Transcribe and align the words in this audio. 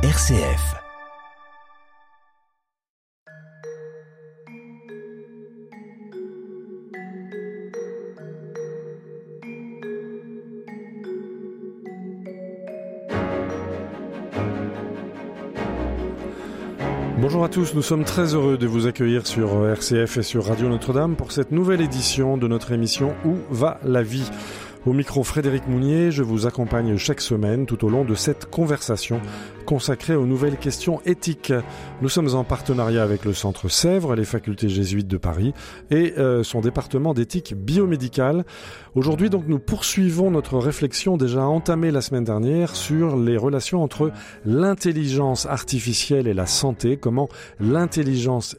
RCF. 0.00 0.76
Bonjour 17.20 17.44
à 17.44 17.48
tous, 17.48 17.74
nous 17.74 17.82
sommes 17.82 18.04
très 18.04 18.34
heureux 18.34 18.56
de 18.56 18.68
vous 18.68 18.86
accueillir 18.86 19.26
sur 19.26 19.66
RCF 19.66 20.18
et 20.18 20.22
sur 20.22 20.44
Radio 20.44 20.68
Notre-Dame 20.68 21.16
pour 21.16 21.32
cette 21.32 21.50
nouvelle 21.50 21.80
édition 21.80 22.36
de 22.36 22.46
notre 22.46 22.70
émission 22.70 23.16
Où 23.24 23.34
va 23.50 23.80
la 23.82 24.04
vie? 24.04 24.30
Au 24.88 24.94
micro 24.94 25.22
Frédéric 25.22 25.68
Mounier, 25.68 26.10
je 26.10 26.22
vous 26.22 26.46
accompagne 26.46 26.96
chaque 26.96 27.20
semaine 27.20 27.66
tout 27.66 27.84
au 27.84 27.90
long 27.90 28.06
de 28.06 28.14
cette 28.14 28.46
conversation 28.46 29.20
consacrée 29.66 30.14
aux 30.14 30.24
nouvelles 30.24 30.56
questions 30.56 31.02
éthiques. 31.04 31.52
Nous 32.00 32.08
sommes 32.08 32.34
en 32.34 32.42
partenariat 32.42 33.02
avec 33.02 33.26
le 33.26 33.34
Centre 33.34 33.68
Sèvres, 33.68 34.14
les 34.14 34.24
facultés 34.24 34.70
jésuites 34.70 35.06
de 35.06 35.18
Paris 35.18 35.52
et 35.90 36.14
euh, 36.16 36.42
son 36.42 36.62
département 36.62 37.12
d'éthique 37.12 37.54
biomédicale. 37.54 38.46
Aujourd'hui 38.94 39.28
donc 39.28 39.44
nous 39.46 39.58
poursuivons 39.58 40.30
notre 40.30 40.56
réflexion 40.56 41.18
déjà 41.18 41.42
entamée 41.42 41.90
la 41.90 42.00
semaine 42.00 42.24
dernière 42.24 42.74
sur 42.74 43.18
les 43.18 43.36
relations 43.36 43.82
entre 43.82 44.10
l'intelligence 44.46 45.44
artificielle 45.44 46.26
et 46.26 46.34
la 46.34 46.46
santé, 46.46 46.96
comment 46.96 47.28
l'intelligence 47.60 48.56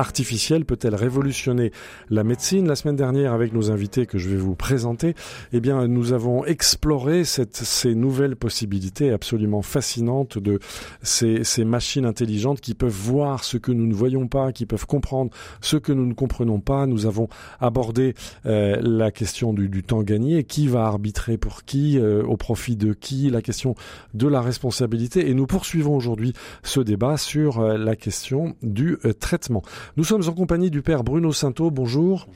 artificielle 0.00 0.64
peut-elle 0.64 0.94
révolutionner 0.94 1.72
la 2.08 2.24
médecine 2.24 2.66
La 2.66 2.74
semaine 2.74 2.96
dernière, 2.96 3.34
avec 3.34 3.52
nos 3.52 3.70
invités 3.70 4.06
que 4.06 4.18
je 4.18 4.30
vais 4.30 4.36
vous 4.36 4.54
présenter, 4.54 5.14
eh 5.52 5.60
bien, 5.60 5.86
nous 5.86 6.12
avons 6.12 6.44
exploré 6.46 7.24
ces 7.24 7.94
nouvelles 7.94 8.36
possibilités 8.36 9.12
absolument 9.12 9.62
fascinantes 9.62 10.38
de 10.38 10.58
ces, 11.02 11.44
machines 11.64 12.06
intelligentes 12.06 12.60
qui 12.60 12.74
peuvent 12.74 12.90
voir 12.90 13.44
ce 13.44 13.58
que 13.58 13.72
nous 13.72 13.86
ne 13.86 13.94
voyons 13.94 14.26
pas, 14.26 14.52
qui 14.52 14.64
peuvent 14.64 14.86
comprendre 14.86 15.30
ce 15.60 15.76
que 15.76 15.92
nous 15.92 16.06
ne 16.06 16.14
comprenons 16.14 16.60
pas. 16.60 16.86
Nous 16.86 17.04
avons 17.04 17.28
abordé 17.60 18.14
euh, 18.46 18.78
la 18.80 19.10
question 19.10 19.52
du, 19.52 19.82
temps 19.82 20.02
gagné, 20.02 20.44
qui 20.44 20.66
va 20.66 20.86
arbitrer 20.86 21.36
pour 21.36 21.64
qui, 21.64 21.98
euh, 21.98 22.22
au 22.24 22.38
profit 22.38 22.76
de 22.76 22.94
qui, 22.94 23.28
la 23.28 23.42
question 23.42 23.74
de 24.14 24.26
la 24.26 24.40
responsabilité. 24.40 25.28
Et 25.28 25.34
nous 25.34 25.46
poursuivons 25.46 25.94
aujourd'hui 25.94 26.32
ce 26.62 26.80
débat 26.80 27.18
sur 27.18 27.60
euh, 27.60 27.76
la 27.76 27.96
question 27.96 28.56
du 28.62 28.96
traitement. 29.20 29.62
Nous 29.96 30.04
sommes 30.04 30.22
en 30.28 30.32
compagnie 30.32 30.70
du 30.70 30.82
père 30.82 31.02
Bruno 31.02 31.32
Sainteau. 31.32 31.70
Bonjour. 31.70 32.28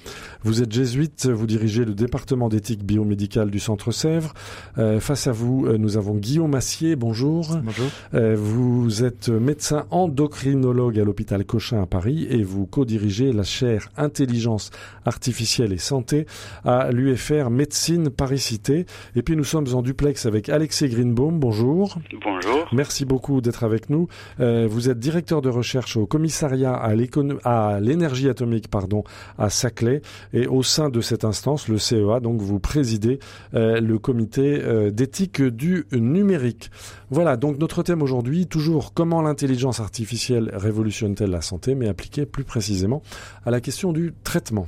Vous 0.43 0.63
êtes 0.63 0.73
jésuite, 0.73 1.27
vous 1.27 1.47
dirigez 1.47 1.85
le 1.85 1.95
département 1.95 2.49
d'éthique 2.49 2.85
biomédicale 2.85 3.51
du 3.51 3.61
Centre 3.61 3.93
Sèvres. 3.93 4.35
Euh, 4.79 4.99
face 4.99 5.29
à 5.29 5.33
vous, 5.33 5.67
euh, 5.67 5.79
nous 5.79 5.97
avons 5.97 6.17
Guillaume 6.17 6.51
Massier. 6.51 6.97
Bonjour. 6.97 7.57
Bonjour. 7.63 7.87
Euh, 8.15 8.35
vous 8.37 9.05
êtes 9.05 9.29
médecin 9.29 9.87
endocrinologue 9.91 10.99
à 10.99 11.05
l'hôpital 11.05 11.45
Cochin 11.45 11.83
à 11.83 11.87
Paris 11.87 12.27
et 12.29 12.43
vous 12.43 12.67
co-dirigez 12.67 13.33
la 13.33 13.45
chaire 13.45 13.91
intelligence 13.97 14.71
artificielle 15.05 15.73
et 15.73 15.79
santé 15.79 16.27
à 16.65 16.91
l'UFR 16.91 17.51
médecine 17.51 18.11
Paris-Cité. 18.11 18.87
Et 19.15 19.23
puis 19.23 19.37
nous 19.37 19.45
sommes 19.45 19.67
en 19.75 19.83
duplex 19.83 20.27
avec 20.27 20.49
Alexis 20.49 20.89
Greenbaum. 20.89 21.39
Bonjour. 21.39 21.99
Bonjour. 22.25 22.69
Merci 22.73 23.05
beaucoup 23.05 23.41
d'être 23.41 23.65
avec 23.65 23.91
nous. 23.91 24.09
Euh, 24.41 24.67
vous 24.69 24.89
êtes 24.89 24.99
directeur 24.99 25.41
de 25.41 25.49
recherche 25.49 25.97
au 25.97 26.07
commissariat 26.07 26.75
à 26.75 26.95
l'économie 26.95 27.34
à 27.45 27.79
l'énergie 27.81 28.29
atomique 28.29 28.69
pardon 28.69 29.05
à 29.39 29.51
Saclay 29.51 30.03
et 30.33 30.47
au 30.47 30.63
sein 30.63 30.89
de 30.91 31.01
cette 31.01 31.25
instance 31.25 31.69
le 31.69 31.79
CEA 31.79 32.21
donc 32.21 32.41
vous 32.41 32.61
présidez 32.61 33.19
euh, 33.55 33.81
le 33.81 33.99
comité 33.99 34.61
euh, 34.63 34.91
d'éthique 34.91 35.43
du 35.43 35.87
numérique. 35.93 36.71
Voilà 37.11 37.37
donc 37.37 37.59
notre 37.59 37.83
thème 37.83 38.03
aujourd'hui 38.03 38.47
toujours 38.47 38.93
comment 38.95 39.23
l'intelligence 39.23 39.81
artificielle 39.81 40.51
révolutionne-t-elle 40.55 41.31
la 41.31 41.43
santé 41.43 41.75
mais 41.75 41.89
appliquée 41.89 42.27
plus 42.27 42.45
précisément 42.45 43.03
à 43.45 43.51
la 43.51 43.61
question 43.61 43.93
du 43.93 44.13
traitement. 44.25 44.67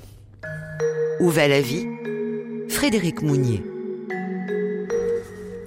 Où 1.21 1.31
va 1.31 1.49
la 1.49 1.61
vie 1.61 1.87
Frédéric 2.69 3.23
Mounier. 3.23 3.63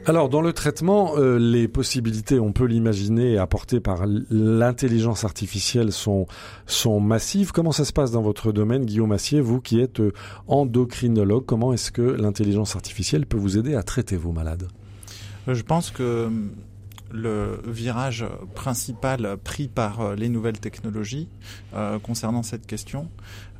Alors, 0.09 0.27
dans 0.27 0.41
le 0.41 0.53
traitement, 0.53 1.17
euh, 1.17 1.37
les 1.37 1.67
possibilités, 1.67 2.39
on 2.39 2.51
peut 2.51 2.65
l'imaginer, 2.65 3.37
apportées 3.37 3.79
par 3.79 4.07
l'intelligence 4.07 5.23
artificielle 5.23 5.91
sont, 5.91 6.25
sont 6.65 6.99
massives. 6.99 7.51
Comment 7.51 7.71
ça 7.71 7.85
se 7.85 7.93
passe 7.93 8.09
dans 8.09 8.23
votre 8.23 8.51
domaine, 8.51 8.85
Guillaume 8.85 9.11
Assier, 9.11 9.39
vous 9.39 9.61
qui 9.61 9.79
êtes 9.79 9.99
euh, 9.99 10.11
endocrinologue? 10.47 11.45
Comment 11.45 11.73
est-ce 11.73 11.91
que 11.91 12.01
l'intelligence 12.01 12.75
artificielle 12.75 13.27
peut 13.27 13.37
vous 13.37 13.59
aider 13.59 13.75
à 13.75 13.83
traiter 13.83 14.17
vos 14.17 14.31
malades? 14.31 14.67
Je 15.47 15.61
pense 15.61 15.91
que 15.91 16.27
le 17.11 17.61
virage 17.65 18.25
principal 18.55 19.37
pris 19.43 19.67
par 19.67 20.01
euh, 20.01 20.15
les 20.15 20.29
nouvelles 20.29 20.59
technologies 20.59 21.27
euh, 21.73 21.99
concernant 21.99 22.43
cette 22.43 22.67
question 22.67 23.09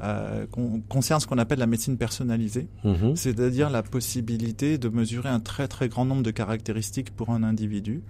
euh, 0.01 0.45
con 0.51 0.81
concerne 0.87 1.19
ce 1.19 1.27
qu'on 1.27 1.37
appelle 1.37 1.59
la 1.59 1.67
médecine 1.67 1.97
personnalisée, 1.97 2.67
mmh. 2.83 3.15
c'est-à-dire 3.15 3.69
la 3.69 3.83
possibilité 3.83 4.77
de 4.77 4.89
mesurer 4.89 5.29
un 5.29 5.39
très 5.39 5.67
très 5.67 5.89
grand 5.89 6.05
nombre 6.05 6.23
de 6.23 6.31
caractéristiques 6.31 7.11
pour 7.15 7.31
un 7.31 7.43
individu, 7.43 8.01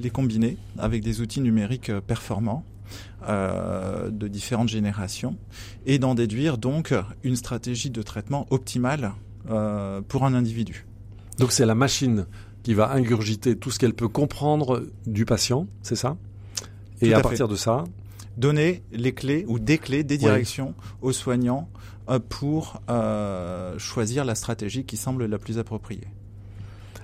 les 0.00 0.10
combiner 0.10 0.56
avec 0.78 1.02
des 1.02 1.20
outils 1.20 1.40
numériques 1.40 1.92
performants. 2.06 2.64
Euh, 3.28 4.10
de 4.10 4.28
différentes 4.28 4.68
générations 4.68 5.36
et 5.86 5.98
d'en 5.98 6.14
déduire 6.14 6.56
donc 6.56 6.94
une 7.24 7.34
stratégie 7.34 7.90
de 7.90 8.00
traitement 8.00 8.46
optimale 8.50 9.10
pour 10.06 10.24
un 10.24 10.34
individu. 10.34 10.86
Donc 11.38 11.50
c'est 11.52 11.66
la 11.66 11.74
machine 11.74 12.26
qui 12.66 12.74
va 12.74 12.90
ingurgiter 12.90 13.56
tout 13.56 13.70
ce 13.70 13.78
qu'elle 13.78 13.94
peut 13.94 14.08
comprendre 14.08 14.88
du 15.06 15.24
patient, 15.24 15.68
c'est 15.82 15.94
ça? 15.94 16.16
Et 17.00 17.14
à, 17.14 17.18
à 17.18 17.20
partir 17.20 17.46
de 17.46 17.54
ça 17.54 17.84
Donner 18.38 18.82
les 18.90 19.14
clés 19.14 19.44
ou 19.46 19.60
des 19.60 19.78
clés, 19.78 20.02
des 20.02 20.18
directions 20.18 20.74
oui. 20.76 21.10
aux 21.10 21.12
soignants 21.12 21.68
euh, 22.08 22.18
pour 22.18 22.82
euh, 22.90 23.78
choisir 23.78 24.24
la 24.24 24.34
stratégie 24.34 24.84
qui 24.84 24.96
semble 24.96 25.26
la 25.26 25.38
plus 25.38 25.60
appropriée. 25.60 26.08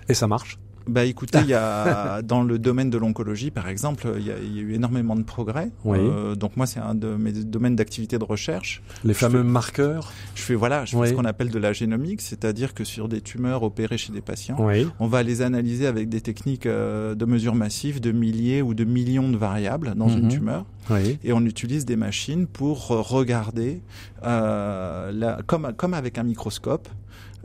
Et 0.08 0.14
ça 0.14 0.26
marche? 0.26 0.58
Bah 0.88 1.04
écoutez, 1.04 1.38
il 1.40 1.48
y 1.48 1.54
a 1.54 2.22
dans 2.32 2.42
le 2.42 2.58
domaine 2.58 2.90
de 2.90 2.98
l'oncologie, 2.98 3.50
par 3.50 3.68
exemple, 3.68 4.12
il 4.18 4.26
y, 4.26 4.30
a, 4.30 4.38
il 4.38 4.56
y, 4.56 4.58
a, 4.58 4.62
eu 4.62 4.74
énormément 4.74 5.16
de 5.16 5.22
progrès. 5.22 5.70
Oui. 5.84 5.98
Euh, 6.00 6.34
donc 6.34 6.56
moi, 6.56 6.66
c'est 6.66 6.80
un 6.80 6.94
de 6.94 7.08
mes 7.16 7.32
domaines 7.32 7.76
d'activité 7.76 8.18
de 8.18 8.24
recherche. 8.24 8.82
Les 9.04 9.12
je 9.14 9.18
fameux 9.18 9.42
fais, 9.42 9.48
marqueurs. 9.48 10.12
Je 10.34 10.42
fais 10.42 10.54
voilà, 10.54 10.84
je 10.84 10.96
oui. 10.96 11.02
fais 11.06 11.12
ce 11.12 11.16
qu'on 11.16 11.24
appelle 11.24 11.50
de 11.50 11.58
la 11.58 11.72
génomique, 11.72 12.20
c'est-à-dire 12.20 12.74
que 12.74 12.84
sur 12.84 13.08
des 13.08 13.20
tumeurs 13.20 13.62
opérées 13.62 13.98
chez 13.98 14.12
des 14.12 14.20
patients, 14.20 14.56
oui. 14.58 14.86
on 15.00 15.06
va 15.06 15.22
les 15.22 15.42
analyser 15.42 15.86
avec 15.86 16.08
des 16.08 16.20
techniques 16.20 16.66
euh, 16.66 17.14
de 17.14 17.24
mesure 17.24 17.54
massive 17.54 18.00
de 18.00 18.12
milliers 18.12 18.62
ou 18.62 18.74
de 18.74 18.84
millions 18.84 19.28
de 19.28 19.36
variables 19.36 19.94
dans 19.94 20.08
mm 20.08 20.10
-hmm. 20.10 20.18
une 20.18 20.28
tumeur. 20.28 20.64
Oui. 20.90 21.18
Et 21.24 21.32
on 21.32 21.44
utilise 21.44 21.84
des 21.84 21.96
machines 21.96 22.46
pour 22.46 22.88
regarder, 22.88 23.80
euh, 24.24 25.12
la, 25.12 25.40
comme, 25.46 25.72
comme 25.76 25.94
avec 25.94 26.18
un 26.18 26.24
microscope, 26.24 26.88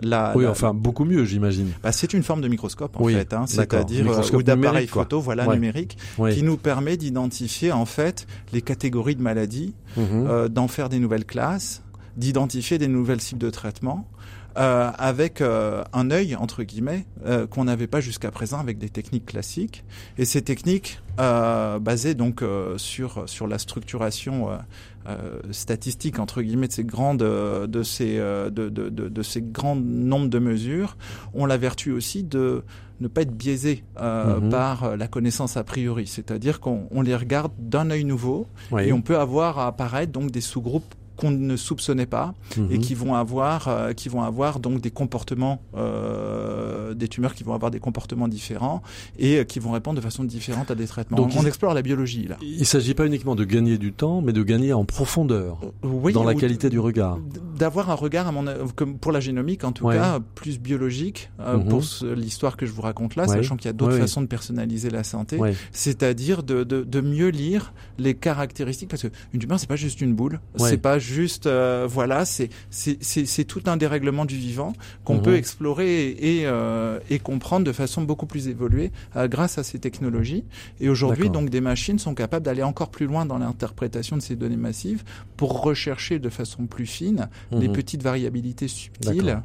la, 0.02 0.34
oui, 0.36 0.44
la, 0.44 0.52
enfin 0.52 0.74
beaucoup 0.74 1.06
mieux, 1.06 1.26
j'imagine. 1.26 1.72
Bah, 1.82 1.92
c'est 1.92 2.14
une 2.14 2.24
forme 2.24 2.42
de 2.42 2.48
microscope 2.48 2.96
en 3.00 3.04
oui, 3.04 3.14
fait, 3.14 3.34
hein, 3.34 3.46
c'est-à-dire 3.48 4.06
ou 4.34 4.44
d'appareil 4.44 4.88
photo, 4.88 5.20
voilà 5.20 5.48
ouais. 5.48 5.56
numérique, 5.56 5.98
qui 6.32 6.44
nous 6.44 6.58
permet 6.58 6.98
d'identifier 6.98 7.72
en 7.72 7.86
fait 7.86 8.28
les 8.54 8.62
catégories 8.62 9.16
de 9.16 9.24
maladies, 9.24 9.74
mm 9.96 10.02
-hmm. 10.02 10.28
euh, 10.28 10.48
d'en 10.50 10.68
faire 10.68 10.90
des 10.90 11.00
nouvelles 11.00 11.26
classes, 11.26 11.82
d'identifier 12.16 12.78
des 12.78 12.88
nouvelles 12.88 13.22
cibles 13.22 13.42
de 13.42 13.50
traitement. 13.50 14.08
Euh, 14.58 14.90
avec 14.98 15.42
euh, 15.42 15.84
un 15.94 16.10
œil 16.10 16.36
entre 16.36 16.64
guillemets 16.64 17.06
euh, 17.28 17.46
qu'on 17.46 17.66
n'avait 17.66 17.86
pas 17.86 18.02
jusqu'à 18.02 18.32
présent 18.32 18.58
avec 18.60 18.80
des 18.80 18.90
techniques 18.90 19.28
classiques 19.28 19.84
et 20.18 20.26
ces 20.26 20.42
techniques 20.42 21.00
basées 21.18 22.16
donc 22.16 22.44
sur 22.78 23.24
sur 23.28 23.48
la 23.48 23.58
structuration 23.60 24.50
statistique 25.52 26.20
entre 26.20 26.42
guillemets 26.42 26.68
de 26.68 26.74
ces 26.74 26.84
grandes 26.84 27.20
de 27.24 27.84
ces 27.84 28.18
de, 28.18 28.50
de, 28.50 28.70
de, 28.70 28.90
de, 29.10 29.24
ces 29.24 29.42
grands 29.42 29.76
nombres 29.76 30.30
de 30.30 30.40
mesures 30.40 30.98
ont 31.34 31.46
la 31.46 31.58
vertu 31.58 31.92
aussi 31.92 32.24
de 32.24 32.64
ne 33.00 33.08
pas 33.08 33.22
être 33.22 33.32
biaisé 33.36 33.84
euh, 34.00 34.40
Mhm. 34.40 34.48
mmh. 34.48 34.50
par 34.50 34.98
la 34.98 35.08
connaissance 35.08 35.56
a 35.56 35.64
priori, 35.64 36.08
c'est-à-dire 36.08 36.60
qu'on 36.60 37.02
les 37.04 37.16
regarde 37.16 37.52
d'un 37.60 37.90
œil 37.92 38.04
nouveau 38.06 38.48
Oui. 38.72 38.84
et 38.88 38.94
on 38.94 39.02
peut 39.02 39.18
avoir 39.20 39.60
à 39.60 39.68
apparaître 39.68 40.12
donc 40.12 40.32
des 40.32 40.42
sous-groupes 40.42 40.96
qu'on 41.18 41.32
ne 41.32 41.58
soupçonnait 41.58 42.06
pas 42.06 42.34
Mhm. 42.58 42.68
et 42.72 42.80
qui 42.80 42.94
vont 42.96 43.16
avoir 43.16 43.68
euh, 43.68 43.94
qui 43.94 44.08
vont 44.10 44.22
avoir 44.24 44.60
donc 44.60 44.82
des 44.82 44.92
comportements 44.92 45.62
euh, 45.76 46.94
des 46.94 47.08
tumeurs 47.08 47.34
qui 47.34 47.44
vont 47.44 47.54
avoir 47.54 47.72
des 47.72 47.80
comportements 47.80 48.28
différents 48.28 48.82
et 49.20 49.38
euh, 49.40 49.44
qui 49.44 49.60
vont 49.60 49.72
répondre 49.72 49.98
de 49.98 50.02
façon 50.04 50.24
différente 50.24 50.72
à 50.72 50.76
des 50.76 50.88
traitements. 50.88 51.18
Donc, 51.18 51.32
on, 51.38 51.46
explore 51.46 51.74
la 51.74 51.82
biologie 51.82 52.28
là. 52.28 52.38
Il 52.42 52.60
ne 52.60 52.64
s'agit 52.64 52.94
pas 52.94 53.06
uniquement 53.06 53.36
de 53.36 53.44
gagner 53.44 53.78
du 53.78 53.92
temps, 53.94 54.22
mais 54.22 54.34
de 54.34 54.44
gagner 54.44 54.74
en 54.74 54.86
profondeur, 54.86 55.60
Oui, 55.84 56.14
dans 56.14 56.24
la 56.24 56.36
qualité 56.36 56.70
du 56.70 56.80
regard. 56.80 57.18
D'avoir 57.58 57.90
un 57.90 57.96
regard, 57.96 58.28
à 58.28 58.32
mon, 58.32 58.46
comme 58.76 58.98
pour 58.98 59.12
la 59.12 59.20
génomique 59.20 59.64
en 59.64 59.72
tout 59.72 59.86
Ouais. 59.86 59.96
cas, 59.96 60.20
plus 60.36 60.60
biologique 60.60 61.30
euh, 61.40 61.58
Mhm. 61.58 61.68
pour 61.68 61.84
l'histoire 62.16 62.58
que 62.58 62.66
je 62.66 62.72
vous 62.72 62.82
raconte 62.82 63.16
là, 63.16 63.24
Ouais. 63.28 63.36
sachant 63.36 63.56
qu'il 63.58 63.66
y 63.66 63.70
a 63.70 63.74
d'autres 63.74 63.94
Ouais, 63.94 64.00
façons 64.00 64.22
de 64.22 64.28
personnaliser 64.28 64.90
la 64.90 65.04
santé. 65.04 65.40
C'est-à-dire 65.72 66.44
de, 66.44 66.64
de, 66.64 66.84
de 66.84 67.02
mieux 67.02 67.30
lire 67.30 67.74
les 67.98 68.14
caractéristiques 68.14 68.90
parce 68.90 69.02
que 69.04 69.08
une 69.34 69.40
tumeur 69.40 69.60
c'est 69.60 69.68
pas 69.70 69.76
juste 69.76 70.02
une 70.02 70.14
boule, 70.14 70.40
c'est 70.58 70.78
pas 70.78 71.00
juste, 71.00 71.48
euh, 71.48 71.88
voilà, 71.90 72.26
c'est 72.26 72.50
c'est 72.70 73.44
tout 73.46 73.62
un 73.66 73.78
dérèglement 73.78 74.26
du 74.26 74.36
vivant 74.36 74.74
qu'on 75.04 75.20
peut 75.20 75.36
explorer 75.36 76.10
et, 76.10 76.46
et, 77.10 77.20
comprendre 77.20 77.66
de 77.66 77.72
façon 77.72 78.02
beaucoup 78.04 78.26
plus 78.26 78.48
évoluée 78.48 78.92
grâce 79.16 79.58
à 79.58 79.64
ces 79.64 79.80
technologies. 79.80 80.44
Et 80.80 80.90
aujourd'hui, 80.90 81.30
donc, 81.30 81.50
des 81.50 81.62
machines 81.62 82.00
sont 82.00 82.14
capables 82.14 82.46
d'aller 82.46 82.64
encore 82.64 82.90
plus 82.90 83.06
loin 83.06 83.26
dans 83.26 83.38
l'interprétation 83.38 84.18
de 84.18 84.22
ces 84.22 84.36
données 84.36 84.58
massives 84.58 85.04
pour 85.36 85.62
rechercher 85.62 86.20
de 86.20 86.30
façon 86.30 86.66
plus 86.68 86.86
fine 86.86 87.28
des 87.52 87.70
petites 87.70 88.04
variabilités 88.04 88.68
subtiles 88.68 89.42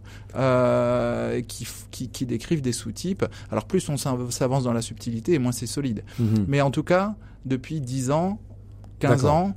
qui, 1.49 1.67
qui, 1.91 2.09
qui 2.09 2.27
décrivent 2.27 2.63
des 2.63 2.73
sous-types. 2.73 3.25
Alors 3.51 3.65
plus 3.65 3.89
on 3.89 3.97
s'avance 3.97 4.65
dans 4.65 4.73
la 4.73 4.83
subtilité 4.83 5.35
et 5.35 5.39
moins 5.39 5.53
c'est 5.53 5.67
solide. 5.67 6.03
Mhm. 6.19 6.47
Mais 6.49 6.61
en 6.61 6.71
tout 6.71 6.83
cas, 6.83 7.15
depuis 7.45 7.81
10 7.81 8.11
ans, 8.11 8.39
15 9.01 9.25
ans, 9.25 9.55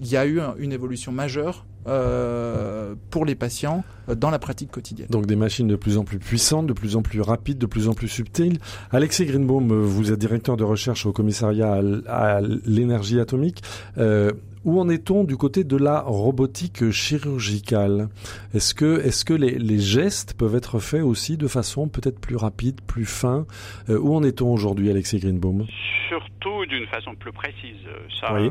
il 0.00 0.08
y 0.08 0.16
a 0.16 0.26
eu 0.26 0.40
une 0.58 0.72
évolution 0.72 1.12
majeure 1.12 1.66
euh, 1.86 2.94
pour 3.10 3.24
les 3.24 3.34
patients 3.34 3.84
euh, 4.08 4.14
dans 4.14 4.30
la 4.30 4.38
pratique 4.38 4.70
quotidienne. 4.70 5.08
Donc 5.10 5.26
des 5.26 5.36
machines 5.36 5.68
de 5.68 5.76
plus 5.76 5.98
en 5.98 6.04
plus 6.04 6.18
puissantes, 6.18 6.66
de 6.66 6.72
plus 6.72 6.96
en 6.96 7.02
plus 7.02 7.20
rapides, 7.20 7.58
de 7.58 7.66
plus 7.66 7.88
en 7.88 7.94
plus 7.94 8.08
subtiles. 8.08 8.58
Alexis 8.90 9.26
Greenbaum, 9.26 9.72
vous 9.72 10.12
êtes 10.12 10.18
directeur 10.18 10.56
de 10.56 10.64
recherche 10.64 11.06
au 11.06 11.12
commissariat 11.12 11.80
à, 12.06 12.40
l'énergie 12.40 13.20
atomique. 13.20 13.62
Euh, 13.98 14.32
où 14.64 14.80
en 14.80 14.88
est-on 14.88 15.24
du 15.24 15.36
côté 15.36 15.64
de 15.64 15.76
la 15.76 16.00
robotique 16.00 16.90
chirurgicale? 16.92 18.08
Est-ce 18.54 18.74
que, 18.74 19.00
est-ce 19.04 19.24
que 19.24 19.34
les, 19.34 19.58
les, 19.58 19.80
gestes 19.80 20.34
peuvent 20.34 20.54
être 20.54 20.78
faits 20.78 21.02
aussi 21.02 21.36
de 21.36 21.48
façon 21.48 21.88
peut-être 21.88 22.20
plus 22.20 22.36
rapide, 22.36 22.80
plus 22.86 23.04
fin? 23.04 23.44
Euh, 23.88 23.98
Où 23.98 24.14
en 24.14 24.22
est-on 24.22 24.52
aujourd'hui, 24.52 24.88
Alexis 24.88 25.18
Greenbaum? 25.18 25.66
Surtout 26.08 26.64
d'une 26.66 26.86
façon 26.86 27.16
plus 27.16 27.32
précise. 27.32 27.80
Ça, 28.20 28.32
euh, 28.36 28.50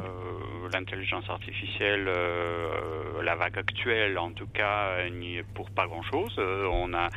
l'intelligence 0.72 1.30
artificielle, 1.30 2.08
euh, 2.08 3.22
la 3.24 3.36
vague 3.36 3.58
actuelle, 3.58 4.18
en 4.18 4.32
tout 4.32 4.48
cas, 4.48 5.10
n'y 5.10 5.38
est 5.38 5.44
pour 5.54 5.70
pas 5.70 5.88
grand-chose. 5.88 6.40
on 6.40 6.94
a 6.94 7.10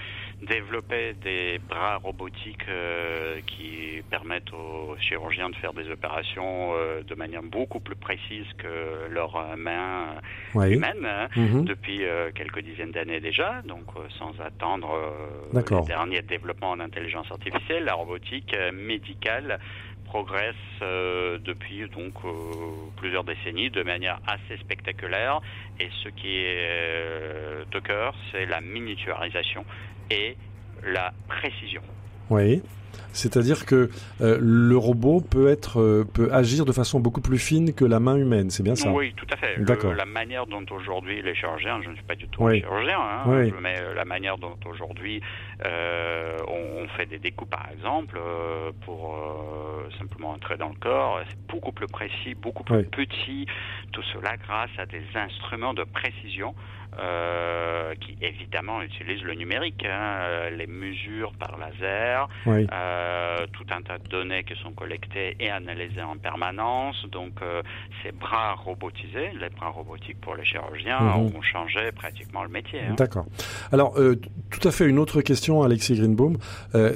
développer 0.42 1.14
des 1.22 1.58
bras 1.68 1.96
robotiques 1.96 2.68
euh, 2.68 3.40
qui 3.46 4.02
permettent 4.10 4.52
aux 4.52 4.96
chirurgiens 4.98 5.50
de 5.50 5.56
faire 5.56 5.72
des 5.72 5.88
opérations 5.90 6.72
euh, 6.74 7.02
de 7.02 7.14
manière 7.14 7.42
beaucoup 7.42 7.80
plus 7.80 7.96
précise 7.96 8.46
que 8.58 9.08
leurs 9.10 9.56
mains 9.56 10.16
humaines 10.54 11.06
hein, 11.06 11.28
mhm. 11.36 11.64
depuis 11.64 12.04
euh, 12.04 12.30
quelques 12.34 12.60
dizaines 12.60 12.92
d'années 12.92 13.20
déjà. 13.20 13.62
Donc, 13.62 13.84
sans 14.18 14.32
attendre 14.40 14.98
les 15.52 15.86
derniers 15.86 16.22
développements 16.22 16.76
d'intelligence 16.76 17.30
artificielle, 17.30 17.84
la 17.84 17.94
robotique 17.94 18.54
médicale 18.72 19.58
progresse 20.14 20.54
depuis 20.80 21.88
donc 21.88 22.14
plusieurs 22.96 23.24
décennies 23.24 23.70
de 23.70 23.82
manière 23.82 24.20
assez 24.28 24.56
spectaculaire 24.60 25.40
et 25.80 25.88
ce 26.04 26.08
qui 26.08 26.36
est 26.36 27.68
de 27.68 27.80
cœur 27.80 28.14
c'est 28.30 28.46
la 28.46 28.60
miniaturisation 28.60 29.64
et 30.10 30.36
la 30.84 31.12
précision. 31.26 31.82
Oui. 32.30 32.62
C'est-à-dire 33.14 33.64
que 33.64 33.90
euh, 34.20 34.38
le 34.40 34.76
robot 34.76 35.20
peut 35.20 35.48
être 35.48 35.80
euh, 35.80 36.04
peut 36.04 36.28
agir 36.32 36.64
de 36.64 36.72
façon 36.72 36.98
beaucoup 36.98 37.20
plus 37.20 37.38
fine 37.38 37.72
que 37.72 37.84
la 37.84 38.00
main 38.00 38.16
humaine, 38.16 38.50
c'est 38.50 38.64
bien 38.64 38.74
ça? 38.74 38.90
Oui, 38.90 39.14
tout 39.16 39.26
à 39.32 39.36
fait. 39.36 39.60
D'accord. 39.60 39.94
la 39.94 40.04
manière 40.04 40.46
dont 40.46 40.64
aujourd'hui 40.70 41.22
les 41.22 41.34
chirurgiens, 41.34 41.80
je 41.82 41.90
ne 41.90 41.94
suis 41.94 42.04
pas 42.04 42.16
du 42.16 42.26
tout 42.26 42.44
un 42.44 42.54
chirurgien, 42.54 42.98
hein, 42.98 43.22
mais 43.62 43.78
euh, 43.78 43.94
la 43.94 44.04
manière 44.04 44.36
dont 44.36 44.56
aujourd'hui 44.66 45.22
on, 45.64 46.86
fait 46.96 47.06
des 47.06 47.18
découpes, 47.18 47.50
par 47.50 47.68
exemple, 47.72 48.20
pour 48.84 49.16
simplement 49.98 50.30
entrer 50.30 50.56
dans 50.56 50.68
le 50.68 50.74
corps, 50.78 51.20
c'est 51.28 51.46
beaucoup 51.48 51.72
plus 51.72 51.86
précis, 51.86 52.34
beaucoup 52.40 52.62
plus 52.62 52.84
petit. 52.84 53.46
Tout 53.90 54.02
cela 54.12 54.36
grâce 54.36 54.70
à 54.78 54.86
des 54.86 55.02
instruments 55.14 55.74
de 55.74 55.82
précision 55.82 56.54
euh, 56.98 57.94
qui 57.96 58.16
évidemment 58.22 58.80
utilisent 58.82 59.22
le 59.24 59.34
numérique, 59.34 59.84
hein, 59.84 60.18
euh, 60.20 60.50
les 60.50 60.66
mesures 60.66 61.32
par 61.38 61.56
laser, 61.58 62.28
euh, 62.46 63.46
tout 63.52 63.64
un 63.70 63.82
tas 63.82 63.98
de 63.98 64.08
données 64.08 64.44
qui 64.44 64.54
sont 64.62 64.72
collectées 64.72 65.36
et 65.40 65.50
analysées 65.50 66.02
en 66.02 66.16
permanence. 66.16 66.96
Donc 67.10 67.32
ces 68.02 68.12
bras 68.12 68.54
robotisés, 68.54 69.32
les 69.40 69.48
bras 69.48 69.70
robotiques 69.70 70.20
pour 70.20 70.36
les 70.36 70.44
chirurgiens, 70.44 71.00
mhm. 71.00 71.36
ont 71.36 71.42
changé 71.42 71.90
pratiquement 71.92 72.44
le 72.44 72.48
métier. 72.48 72.80
Hein. 72.80 72.94
D'accord. 72.96 73.26
Alors 73.72 73.94
tout 73.94 74.68
à 74.68 74.70
fait 74.70 74.86
une 74.86 74.98
autre 74.98 75.20
question, 75.20 75.62
Alexis 75.62 75.96
Greenbaum. 75.96 76.36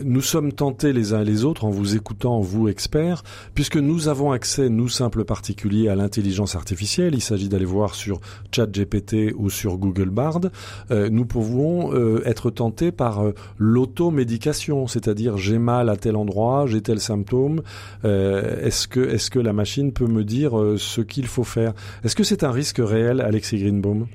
nous 0.05 0.23
sommes 0.23 0.53
tentés 0.53 0.93
les 0.93 1.13
uns 1.13 1.23
et 1.23 1.25
les 1.25 1.45
autres 1.45 1.65
en 1.65 1.71
vous 1.71 1.97
écoutant, 1.97 2.41
vous 2.41 2.69
experts, 2.69 3.23
puisque 3.55 3.77
nous 3.77 4.09
avons 4.09 4.33
accès, 4.33 4.69
nous 4.69 4.89
simples 4.89 5.25
particuliers, 5.25 5.89
à 5.89 5.97
l'intelligence 5.97 6.55
artificielle. 6.55 7.15
Il 7.15 7.23
s'agit 7.23 7.49
d'aller 7.49 7.65
voir 7.65 7.95
sur 7.95 8.21
ChatGPT 8.53 9.33
ou 9.37 9.51
sur 9.51 9.77
Google 9.77 9.88
Google 9.89 10.11
Bard, 10.11 10.41
euh, 10.91 11.09
nous 11.11 11.25
pouvons 11.25 11.93
euh, 11.93 12.23
être 12.25 12.51
tentés 12.51 12.93
par 12.93 13.25
euh, 13.25 13.35
l'automédication, 13.59 14.87
c'est-à-dire 14.87 15.37
j'ai 15.37 15.59
mal 15.59 15.89
à 15.89 15.97
tel 15.97 16.17
endroit, 16.17 16.67
j'ai 16.67 16.81
tel 16.81 17.01
symptôme. 17.01 17.63
est-ce 18.05 18.89
que 18.89 19.01
est-ce 19.01 19.31
que 19.31 19.39
la 19.39 19.53
machine 19.53 19.93
peut 19.93 20.07
me 20.07 20.25
dire 20.25 20.53
ce 20.77 21.01
qu'il 21.01 21.27
faut 21.27 21.45
faire? 21.45 21.73
Est-ce 22.05 22.17
que 22.17 22.25
c'est 22.25 22.45
un 22.45 22.51
risque 22.51 22.81
réel, 22.81 23.21
Alexis 23.21 23.59
Greenbaum? 23.59 24.07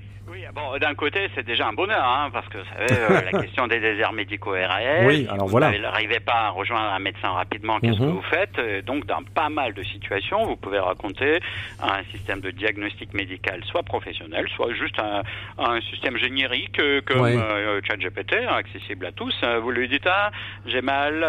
Bon, 0.53 0.77
d'un 0.77 0.93
côté, 0.93 1.27
c'est 1.33 1.45
déjà 1.45 1.67
un 1.67 1.73
bonheur, 1.73 2.05
hein, 2.05 2.29
parce 2.31 2.47
que 2.47 2.59
vous 2.59 2.65
savez, 2.77 3.01
euh, 3.01 3.21
la 3.31 3.41
question 3.41 3.65
des 3.65 3.79
déserts 3.79 4.13
médicaux 4.13 4.53
est 4.53 4.67
réelle. 4.67 5.07
Oui, 5.07 5.27
alors 5.27 5.47
voilà. 5.47 5.71
Vous 5.71 5.79
n'arrivez 5.79 6.19
pas 6.19 6.45
à 6.45 6.49
rejoindre 6.49 6.93
un 6.93 6.99
médecin 6.99 7.29
rapidement, 7.29 7.79
qu'est-ce 7.79 7.97
que 7.97 8.03
mhm. 8.03 8.11
vous 8.11 8.21
faites? 8.21 8.85
Donc, 8.85 9.07
dans 9.07 9.23
pas 9.23 9.49
mal 9.49 9.73
de 9.73 9.81
situations, 9.81 10.45
vous 10.45 10.55
pouvez 10.55 10.77
raconter 10.77 11.39
un 11.81 12.03
système 12.11 12.39
de 12.39 12.51
diagnostic 12.51 13.15
médical, 13.15 13.61
soit 13.65 13.81
professionnel, 13.81 14.45
soit 14.55 14.71
juste 14.73 14.99
un, 14.99 15.23
un 15.57 15.81
système 15.81 16.17
générique 16.17 16.79
euh, 16.79 17.01
comme 17.03 17.25
euh, 17.25 17.81
ChatGPT, 17.87 18.35
accessible 18.47 19.07
à 19.07 19.11
tous. 19.11 19.33
Vous 19.61 19.71
lui 19.71 19.87
dites, 19.87 20.05
ah, 20.05 20.29
j'ai 20.67 20.81
mal, 20.81 21.25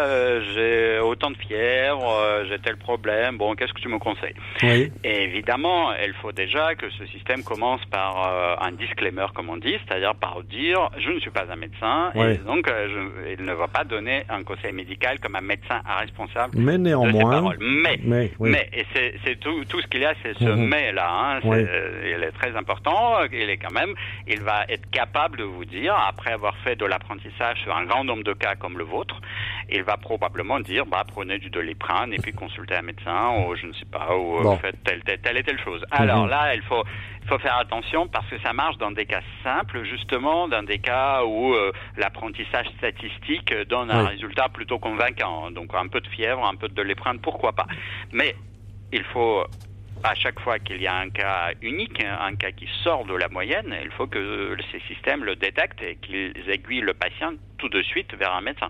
j'ai 0.53 0.99
autant 0.99 1.31
de 1.31 1.37
fièvre, 1.37 2.43
j'ai 2.47 2.59
tel 2.59 2.77
problème, 2.77 3.37
bon, 3.37 3.55
qu'est-ce 3.55 3.73
que 3.73 3.81
tu 3.81 3.89
me 3.89 3.97
conseilles? 3.97 4.35
Oui. 4.61 4.91
Et 5.03 5.23
évidemment, 5.23 5.93
il 5.93 6.13
faut 6.21 6.31
déjà 6.31 6.75
que 6.75 6.89
ce 6.91 7.07
système 7.07 7.43
commence 7.43 7.83
par 7.85 8.61
un 8.61 8.71
disclaimer 8.71 9.14
comme 9.33 9.49
on 9.49 9.57
dit, 9.57 9.75
c'est-à-dire 9.85 10.15
par 10.15 10.41
dire 10.43 10.89
je 10.97 11.09
ne 11.09 11.19
suis 11.19 11.31
pas 11.31 11.45
un 11.49 11.55
médecin 11.55 12.11
et 12.15 12.37
donc 12.37 12.69
euh, 12.69 12.87
je, 12.89 13.33
il 13.39 13.45
ne 13.45 13.53
va 13.53 13.67
pas 13.67 13.83
donner 13.83 14.23
un 14.29 14.43
conseil 14.43 14.73
médical 14.73 15.19
comme 15.19 15.35
un 15.35 15.41
médecin 15.41 15.81
responsable. 15.99 16.57
Mais 16.57 16.77
néanmoins, 16.77 17.53
mais 17.59 17.99
mais, 18.03 18.31
mais 18.39 18.69
et 18.73 18.85
c'est 18.93 19.39
tout, 19.39 19.63
tout 19.65 19.81
ce 19.81 19.87
qu'il 19.87 20.01
y 20.01 20.05
a, 20.05 20.13
c'est 20.23 20.37
ce 20.37 20.43
mhm. 20.43 20.67
mais 20.67 20.91
là. 20.91 21.09
Hein, 21.09 21.39
euh, 21.45 22.13
il 22.17 22.23
est 22.23 22.31
très 22.31 22.55
important. 22.55 23.23
Il 23.31 23.49
est 23.49 23.57
quand 23.57 23.73
même, 23.73 23.93
il 24.27 24.41
va 24.41 24.65
être 24.69 24.89
capable 24.89 25.37
de 25.37 25.43
vous 25.43 25.65
dire 25.65 25.95
après 25.95 26.31
avoir 26.31 26.55
fait 26.57 26.75
de 26.75 26.85
l'apprentissage 26.85 27.59
sur 27.63 27.75
un 27.75 27.85
grand 27.85 28.03
nombre 28.03 28.23
de 28.23 28.33
cas 28.33 28.55
comme 28.55 28.77
le 28.77 28.83
vôtre, 28.83 29.21
il 29.69 29.83
va 29.83 29.97
probablement 29.97 30.59
dire 30.59 30.85
bah 30.85 31.03
prenez 31.07 31.39
du 31.39 31.49
doliprane 31.49 32.13
et 32.13 32.17
puis 32.17 32.31
consultez 32.33 32.75
un 32.75 32.81
médecin 32.81 33.31
ou 33.39 33.55
je 33.55 33.67
ne 33.67 33.73
sais 33.73 33.85
pas 33.91 34.15
ou 34.15 34.47
euh, 34.47 34.55
faites 34.57 34.83
telle, 34.83 35.01
telle, 35.03 35.19
telle 35.19 35.37
et 35.37 35.43
telle 35.43 35.59
chose. 35.59 35.83
Alors 35.91 36.23
mhm. 36.23 36.29
là, 36.29 36.55
il 36.55 36.61
faut 36.61 36.83
faut 37.27 37.39
faire 37.39 37.57
attention 37.57 38.07
parce 38.07 38.27
que 38.27 38.39
ça 38.39 38.53
marche 38.53 38.77
dans 38.77 38.91
des 38.91 39.05
cas 39.05 39.21
simples, 39.43 39.83
justement, 39.83 40.47
dans 40.47 40.63
des 40.63 40.79
cas 40.79 41.23
où 41.23 41.53
euh, 41.53 41.71
l'apprentissage 41.97 42.67
statistique 42.77 43.53
donne 43.67 43.91
un 43.91 44.05
résultat 44.05 44.49
plutôt 44.49 44.79
convaincant. 44.79 45.51
Donc 45.51 45.73
un 45.73 45.87
peu 45.87 46.01
de 46.01 46.07
fièvre, 46.07 46.45
un 46.45 46.55
peu 46.55 46.67
de 46.67 46.81
léprine, 46.81 47.19
pourquoi 47.19 47.53
pas. 47.53 47.67
Mais 48.11 48.35
il 48.91 49.03
faut 49.03 49.43
à 50.03 50.13
chaque 50.13 50.39
fois 50.39 50.59
qu'il 50.59 50.81
y 50.81 50.87
a 50.87 50.95
un 50.95 51.09
cas 51.09 51.51
unique, 51.61 52.03
un 52.03 52.35
cas 52.35 52.51
qui 52.51 52.67
sort 52.83 53.05
de 53.05 53.15
la 53.15 53.27
moyenne, 53.27 53.75
il 53.83 53.89
faut 53.91 54.07
que 54.07 54.55
ces 54.71 54.79
systèmes 54.81 55.23
le 55.23 55.35
détectent 55.35 55.81
et 55.81 55.95
qu'ils 55.95 56.33
aiguillent 56.47 56.81
le 56.81 56.93
patient 56.93 57.31
tout 57.57 57.69
de 57.69 57.81
suite 57.81 58.13
vers 58.15 58.33
un 58.33 58.41
médecin. 58.41 58.69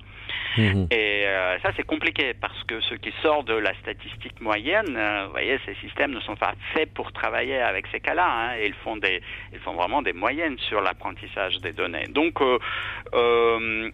Mhm. 0.58 0.88
Et 0.92 1.26
euh, 1.26 1.60
ça, 1.60 1.72
c'est 1.76 1.86
compliqué 1.86 2.34
parce 2.34 2.64
que 2.64 2.80
ce 2.82 2.96
qui 2.96 3.14
sort 3.22 3.44
de 3.44 3.54
la 3.54 3.74
statistique 3.76 4.40
moyenne, 4.42 4.96
euh, 4.96 5.26
vous 5.26 5.32
voyez, 5.32 5.60
ces 5.66 5.76
systèmes 5.76 6.12
ne 6.12 6.20
sont 6.22 6.36
pas 6.36 6.54
faits 6.74 6.94
pour 6.94 7.12
travailler 7.12 7.60
avec 7.60 7.88
ces 7.92 8.00
cas-là. 8.00 8.28
Hein, 8.28 8.56
et 8.60 8.68
ils 8.68 8.74
font 8.74 8.98
des, 8.98 9.22
ils 9.54 9.60
font 9.60 9.74
vraiment 9.74 10.02
des 10.02 10.14
moyennes 10.14 10.58
sur 10.60 10.82
l'apprentissage 10.82 11.60
des 11.60 11.74
données. 11.74 12.06
Donc, 12.10 12.42
euh, 12.42 12.58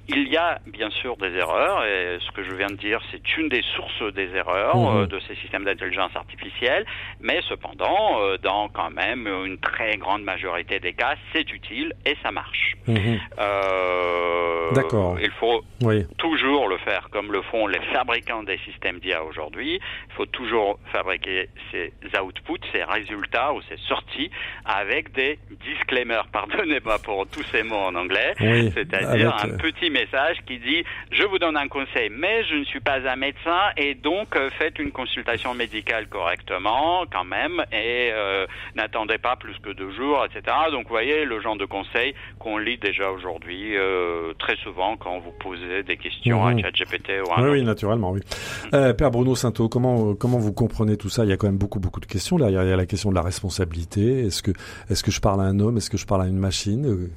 il 0.08 0.28
y 0.28 0.38
a 0.38 0.60
bien 0.68 0.90
sûr 0.90 1.18
des 1.18 1.34
erreurs. 1.34 1.84
Et 1.86 2.18
ce 2.26 2.32
que 2.32 2.44
je 2.44 2.54
viens 2.56 2.68
de 2.68 2.76
dire, 2.76 3.02
c'est 3.12 3.38
une 3.38 3.50
des 3.50 3.64
sources 3.76 4.14
des 4.14 4.30
erreurs 4.36 4.78
mhm. 4.78 5.08
de 5.08 5.20
ces 5.28 5.36
systèmes 5.36 5.66
d'intelligence 5.66 6.16
artificielle. 6.16 6.86
Mais 7.20 7.42
cependant, 7.48 8.20
dans 8.44 8.70
quand 8.70 8.92
même 8.92 9.28
une 9.28 9.58
très 9.58 9.98
grande 9.98 10.24
majorité 10.24 10.80
des 10.80 10.94
cas, 10.94 11.16
c'est 11.34 11.52
utile 11.52 11.94
et 12.06 12.16
ça 12.24 12.32
marche. 12.32 12.76
Mhm. 12.88 13.20
D'accord. 14.74 15.18
Il 15.22 15.32
faut 15.32 15.64
toujours 16.18 16.42
toujours 16.42 16.68
le 16.68 16.78
faire 16.78 17.08
comme 17.12 17.32
le 17.32 17.42
font 17.44 17.68
les 17.68 17.80
fabricants 17.94 18.44
des 18.44 18.58
systèmes 18.66 19.00
d'IA 19.00 19.24
aujourd'hui. 19.24 19.76
Il 19.76 20.14
faut 20.16 20.26
toujours 20.26 20.80
fabriquer 20.92 21.50
ces 21.72 21.94
outputs, 22.20 22.66
ces 22.72 22.84
résultats 22.84 23.54
ou 23.54 23.62
ces 23.70 23.78
sorties 23.88 24.32
avec 24.66 25.12
des 25.14 25.38
disclaimers. 25.64 26.28
Pardonnez-moi 26.32 26.98
pour 27.00 27.28
tous 27.28 27.44
ces 27.52 27.64
mots 27.64 27.76
en 27.76 27.96
anglais. 27.96 28.34
C'est-à-dire 28.74 29.36
un 29.44 29.51
euh, 29.52 29.58
petit 29.58 29.90
message 29.90 30.38
qui 30.46 30.60
dit 30.60 30.84
je 31.12 31.24
vous 31.24 31.40
donne 31.40 31.58
un 31.58 31.68
conseil, 31.68 32.10
mais 32.10 32.44
je 32.46 32.56
ne 32.56 32.64
suis 32.64 32.80
pas 32.80 33.00
un 33.08 33.16
médecin 33.16 33.60
et 33.78 33.96
donc 33.96 34.36
euh, 34.36 34.50
faites 34.58 34.80
une 34.80 34.92
consultation 34.92 35.54
médicale 35.54 36.08
correctement 36.08 37.06
quand 37.12 37.26
même 37.26 37.64
et 37.72 38.12
euh, 38.12 38.46
n'attendez 38.76 39.18
pas 39.18 39.36
plus 39.36 39.58
que 39.60 39.72
deux 39.72 39.92
jours, 39.92 40.26
etc. 40.26 40.56
Donc 40.72 40.84
vous 40.84 40.90
voyez 40.94 41.26
le 41.26 41.42
genre 41.42 41.58
de 41.58 41.66
conseils 41.66 42.14
qu'on 42.40 42.58
lit 42.58 42.78
déjà 42.78 43.10
aujourd'hui 43.10 43.76
très 44.40 44.56
souvent 44.58 44.98
quand 44.98 45.20
vous 45.20 45.32
posez 45.40 45.84
des 45.84 45.98
questions 45.98 46.46
à 46.46 46.54
mhm. 46.54 46.62
ChatGPT 46.62 47.12
ou 47.26 47.32
à 47.32 47.40
un 47.40 47.44
Oui, 47.44 47.60
oui 47.60 47.64
naturellement, 47.64 48.12
oui. 48.12 48.22
Euh, 48.74 48.94
Père 48.94 49.12
Bruno 49.12 49.36
Sainteau, 49.36 49.70
comment 49.70 50.16
comment 50.16 50.38
vous 50.38 50.54
comprenez 50.54 50.98
tout 50.98 51.10
ça? 51.10 51.24
Il 51.24 51.30
y 51.30 51.34
a 51.34 51.38
quand 51.38 51.48
même 51.48 51.58
beaucoup 51.58 51.80
beaucoup 51.80 52.00
de 52.00 52.06
questions 52.06 52.38
là. 52.38 52.50
Il 52.50 52.54
y 52.54 52.58
a, 52.58 52.76
la 52.76 52.86
question 52.86 53.10
de 53.10 53.16
la 53.16 53.22
responsabilité. 53.22 54.26
Est-ce 54.26 54.44
que 54.44 54.52
est-ce 54.90 55.04
que 55.04 55.12
je 55.12 55.22
parle 55.22 55.42
à 55.42 55.46
un 55.46 55.60
homme? 55.60 55.78
Est-ce 55.78 55.90
que 55.90 55.98
je 55.98 56.06
parle 56.06 56.24
à 56.24 56.28
une 56.28 56.40
machine? 56.40 57.10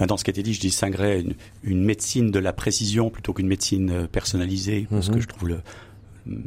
Dans 0.00 0.16
ce 0.16 0.24
qui 0.24 0.30
a 0.30 0.32
été 0.32 0.42
dit, 0.42 0.54
je 0.54 0.60
distinguerais 0.60 1.20
une, 1.20 1.34
une 1.62 1.84
médecine 1.84 2.30
de 2.30 2.38
la 2.38 2.52
précision 2.52 3.10
plutôt 3.10 3.32
qu'une 3.32 3.46
médecine 3.46 3.90
euh, 3.90 4.06
personnalisée, 4.06 4.86
parce 4.90 5.08
que 5.08 5.14
mhm. 5.14 5.20
je 5.20 5.26
trouve 5.26 5.48
le, 5.48 5.60
mm, 6.26 6.40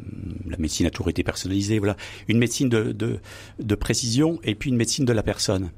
la 0.49 0.57
médecine 0.57 0.85
a 0.85 0.89
toujours 0.89 1.09
été 1.09 1.23
personnalisée. 1.23 1.79
Voilà, 1.79 1.95
une 2.27 2.37
médecine 2.37 2.69
de, 2.69 2.91
de, 2.91 3.19
de 3.59 3.75
précision 3.75 4.39
et 4.43 4.55
puis 4.55 4.69
une 4.69 4.77
médecine 4.77 5.05
de 5.05 5.13
la 5.13 5.23
personne 5.23 5.69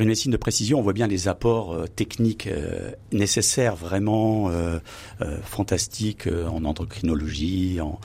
une 0.00 0.08
médecine 0.08 0.32
de 0.32 0.36
précision, 0.36 0.78
on 0.78 0.82
voit 0.82 0.92
bien 0.92 1.06
les 1.06 1.28
apports 1.28 1.74
euh, 1.74 1.86
techniques 1.86 2.46
euh, 2.46 2.92
nécessaires, 3.12 3.76
vraiment 3.76 4.48
euh, 4.50 4.78
fantastiques 5.42 6.26
en 6.26 6.64
endocrinologie, 6.64 7.80
en, 7.80 8.00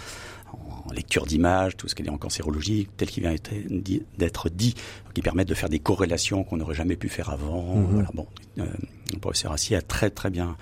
lecture 0.94 1.26
d'images, 1.26 1.78
tout 1.78 1.88
ce 1.88 1.96
qui 1.96 2.04
est 2.04 2.10
en 2.10 2.18
cancérologie, 2.18 2.88
tel 2.98 3.10
qu'il 3.10 3.24
vient 3.24 3.36
d'être 4.18 4.50
dit, 4.50 4.76
qui 5.14 5.22
permettent 5.22 5.48
de 5.48 5.54
faire 5.54 5.70
des 5.70 5.80
corrélations 5.80 6.44
qu'on 6.44 6.58
n'aurait 6.58 6.76
jamais 6.76 6.96
pu 6.96 7.10
faire 7.10 7.30
avant. 7.30 7.76
Mhm. 7.76 7.88
Voilà, 7.92 8.10
bon, 8.14 8.28
le 8.58 9.20
professeur 9.20 9.52
Assis 9.52 9.76
a 9.76 9.82
très 9.82 10.10
très 10.10 10.30
bien 10.30 10.56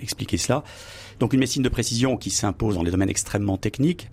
expliqué 0.00 0.36
cela. 0.36 0.62
Donc 1.20 1.32
une 1.32 1.40
médecine 1.40 1.62
de 1.62 1.68
précision 1.68 2.16
qui 2.16 2.30
s'impose 2.30 2.74
dans 2.74 2.82
les 2.82 2.90
domaines 2.90 3.08
extrêmement 3.08 3.56
techniques, 3.56 4.10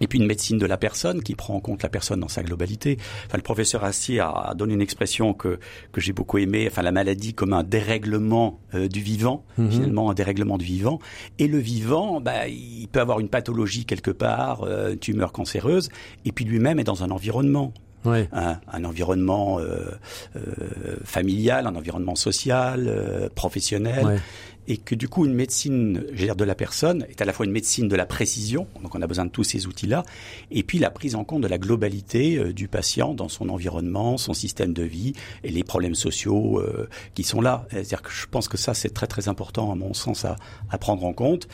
et 0.00 0.06
puis 0.06 0.18
une 0.18 0.26
médecine 0.26 0.58
de 0.58 0.66
la 0.66 0.76
personne 0.76 1.22
qui 1.22 1.34
prend 1.34 1.54
en 1.54 1.60
compte 1.60 1.82
la 1.82 1.88
personne 1.88 2.20
dans 2.20 2.28
sa 2.28 2.42
globalité. 2.42 2.98
Enfin, 3.26 3.38
le 3.38 3.42
professeur 3.42 3.84
Assis 3.84 4.20
a, 4.20 4.54
donné 4.56 4.74
une 4.74 4.80
expression 4.80 5.34
que, 5.34 5.58
que 5.92 6.00
j'ai 6.00 6.12
beaucoup 6.12 6.38
aimée, 6.38 6.66
enfin 6.70 6.82
la 6.82 6.92
maladie 6.92 7.34
comme 7.34 7.52
un 7.52 7.62
dérèglement 7.62 8.60
euh, 8.74 8.88
du 8.88 9.00
vivant, 9.00 9.44
mhm. 9.58 9.70
finalement 9.70 10.10
un 10.10 10.14
dérèglement 10.14 10.58
du 10.58 10.64
vivant. 10.64 10.98
Et 11.38 11.48
le 11.48 11.58
vivant, 11.58 12.20
bah, 12.20 12.48
il 12.48 12.88
peut 12.88 13.00
avoir 13.00 13.20
une 13.20 13.28
pathologie 13.28 13.84
quelque 13.84 14.10
part, 14.10 14.62
euh, 14.62 14.92
une 14.92 14.98
tumeur 14.98 15.32
cancéreuse, 15.32 15.88
et 16.24 16.32
puis 16.32 16.44
lui-même 16.44 16.78
est 16.78 16.84
dans 16.84 17.02
un 17.02 17.10
environnement. 17.10 17.72
Un, 18.04 18.60
un, 18.72 18.84
environnement 18.84 19.58
euh, 19.58 19.90
euh, 20.36 20.96
familial, 21.04 21.66
un 21.66 21.74
environnement 21.74 22.14
social, 22.14 22.86
euh, 22.86 23.28
professionnel 23.34 24.20
et 24.68 24.76
que 24.76 24.94
du 24.94 25.08
coup 25.08 25.26
une 25.26 25.34
médecine 25.34 25.94
de 25.94 26.44
la 26.44 26.54
personne 26.54 27.06
est 27.08 27.20
à 27.20 27.24
la 27.24 27.32
fois 27.32 27.46
une 27.46 27.52
médecine 27.52 27.88
de 27.88 27.96
la 27.96 28.06
précision, 28.06 28.66
donc 28.82 28.94
on 28.94 29.02
a 29.02 29.06
besoin 29.06 29.24
de 29.24 29.30
tous 29.30 29.44
ces 29.44 29.66
outils-là, 29.66 30.04
et 30.50 30.62
puis 30.62 30.78
la 30.78 30.90
prise 30.90 31.14
en 31.14 31.24
compte 31.24 31.42
de 31.42 31.48
la 31.48 31.58
globalité 31.58 32.36
euh, 32.36 32.52
du 32.52 32.68
patient 32.68 33.14
dans 33.14 33.28
son 33.28 33.48
environnement, 33.48 34.16
son 34.16 34.34
système 34.34 34.72
de 34.72 34.82
vie 34.82 35.12
et 35.44 35.50
les 35.50 35.64
problèmes 35.64 35.94
sociaux 35.94 36.58
euh, 36.58 36.88
qui 37.14 37.22
sont 37.22 37.40
là. 37.40 37.66
C'est-à-dire 37.70 38.02
que 38.02 38.10
je 38.10 38.26
pense 38.26 38.48
que 38.48 38.56
ça 38.56 38.74
c'est 38.74 38.90
très 38.90 39.06
très 39.06 39.28
important 39.28 39.70
à 39.70 39.74
mon 39.74 39.94
sens 39.94 40.24
à, 40.24 40.36
à 40.70 40.78
prendre 40.78 41.04
en 41.04 41.12
compte. 41.12 41.48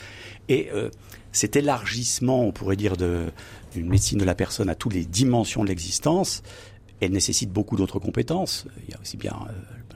Et 0.48 0.70
euh, 0.72 0.90
cet 1.32 1.56
élargissement, 1.56 2.44
on 2.44 2.52
pourrait 2.52 2.76
dire, 2.76 2.96
d'une 2.96 3.88
médecine 3.88 4.18
de 4.18 4.24
la 4.24 4.34
personne 4.34 4.68
à 4.68 4.74
toutes 4.74 4.94
les 4.94 5.04
dimensions 5.04 5.64
de 5.64 5.68
l'existence, 5.68 6.42
elle 7.00 7.12
nécessite 7.12 7.50
beaucoup 7.50 7.76
d'autres 7.76 7.98
compétences. 7.98 8.66
Il 8.86 8.92
y 8.92 8.94
a 8.94 9.00
aussi 9.00 9.16
bien 9.16 9.34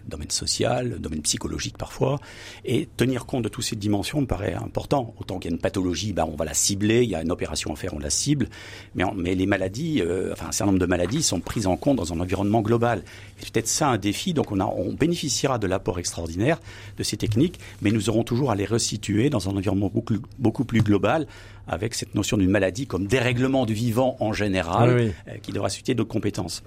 domaine 0.07 0.31
social, 0.31 0.99
domaine 1.01 1.23
psychologique 1.23 1.79
parfois, 1.79 2.19
et 2.65 2.89
tenir 2.97 3.27
compte 3.27 3.45
de 3.45 3.49
toutes 3.49 3.65
ces 3.65 3.77
dimensions 3.77 4.21
me 4.21 4.27
paraît 4.27 4.55
important. 4.55 5.15
Autant 5.19 5.39
qu'il 5.39 5.51
y 5.51 5.55
a 5.55 5.57
une 5.57 5.61
pathologie, 5.61 6.13
bah, 6.13 6.27
on 6.31 6.37
va 6.37 6.45
la 6.45 6.55
cibler, 6.55 7.03
il 7.03 7.11
y 7.11 7.15
a 7.15 7.23
une 7.23 7.33
opération 7.33 7.73
à 7.73 7.77
faire, 7.77 7.95
on 7.95 7.99
la 7.99 8.11
cible, 8.11 8.49
mais, 8.95 9.05
mais 9.17 9.35
les 9.35 9.47
maladies, 9.47 10.01
euh, 10.01 10.33
enfin 10.33 10.47
un 10.49 10.53
certain 10.53 10.73
nombre 10.73 10.81
de 10.81 10.87
maladies 10.87 11.23
sont 11.23 11.41
prises 11.41 11.67
en 11.67 11.77
compte 11.77 11.97
dans 11.97 12.13
un 12.13 12.21
environnement 12.21 12.63
global. 12.63 13.03
C'est 13.39 13.51
peut-être 13.51 13.69
ça 13.69 13.89
un 13.89 13.99
défi, 13.99 14.33
donc 14.33 14.53
on, 14.53 14.61
a, 14.61 14.67
on 14.67 14.93
bénéficiera 14.93 15.59
de 15.59 15.67
l'apport 15.67 15.99
extraordinaire 15.99 16.61
de 16.97 17.03
ces 17.03 17.17
techniques, 17.17 17.59
mais 17.83 17.91
nous 17.91 18.09
aurons 18.09 18.25
toujours 18.25 18.51
à 18.51 18.55
les 18.55 18.65
resituer 18.65 19.31
dans 19.31 19.49
un 19.49 19.57
environnement 19.57 19.91
beaucoup, 19.93 20.17
beaucoup 20.39 20.65
plus 20.65 20.83
global, 20.83 21.27
avec 21.67 21.95
cette 21.95 22.15
notion 22.15 22.37
d'une 22.37 22.51
maladie 22.51 22.87
comme 22.87 23.07
dérèglement 23.07 23.67
du 23.67 23.75
vivant 23.75 24.17
en 24.21 24.33
général, 24.33 25.13
euh, 25.29 25.37
qui 25.43 25.53
devra 25.53 25.69
susciter 25.69 25.95
d'autres 25.95 26.13
compétences. 26.13 26.63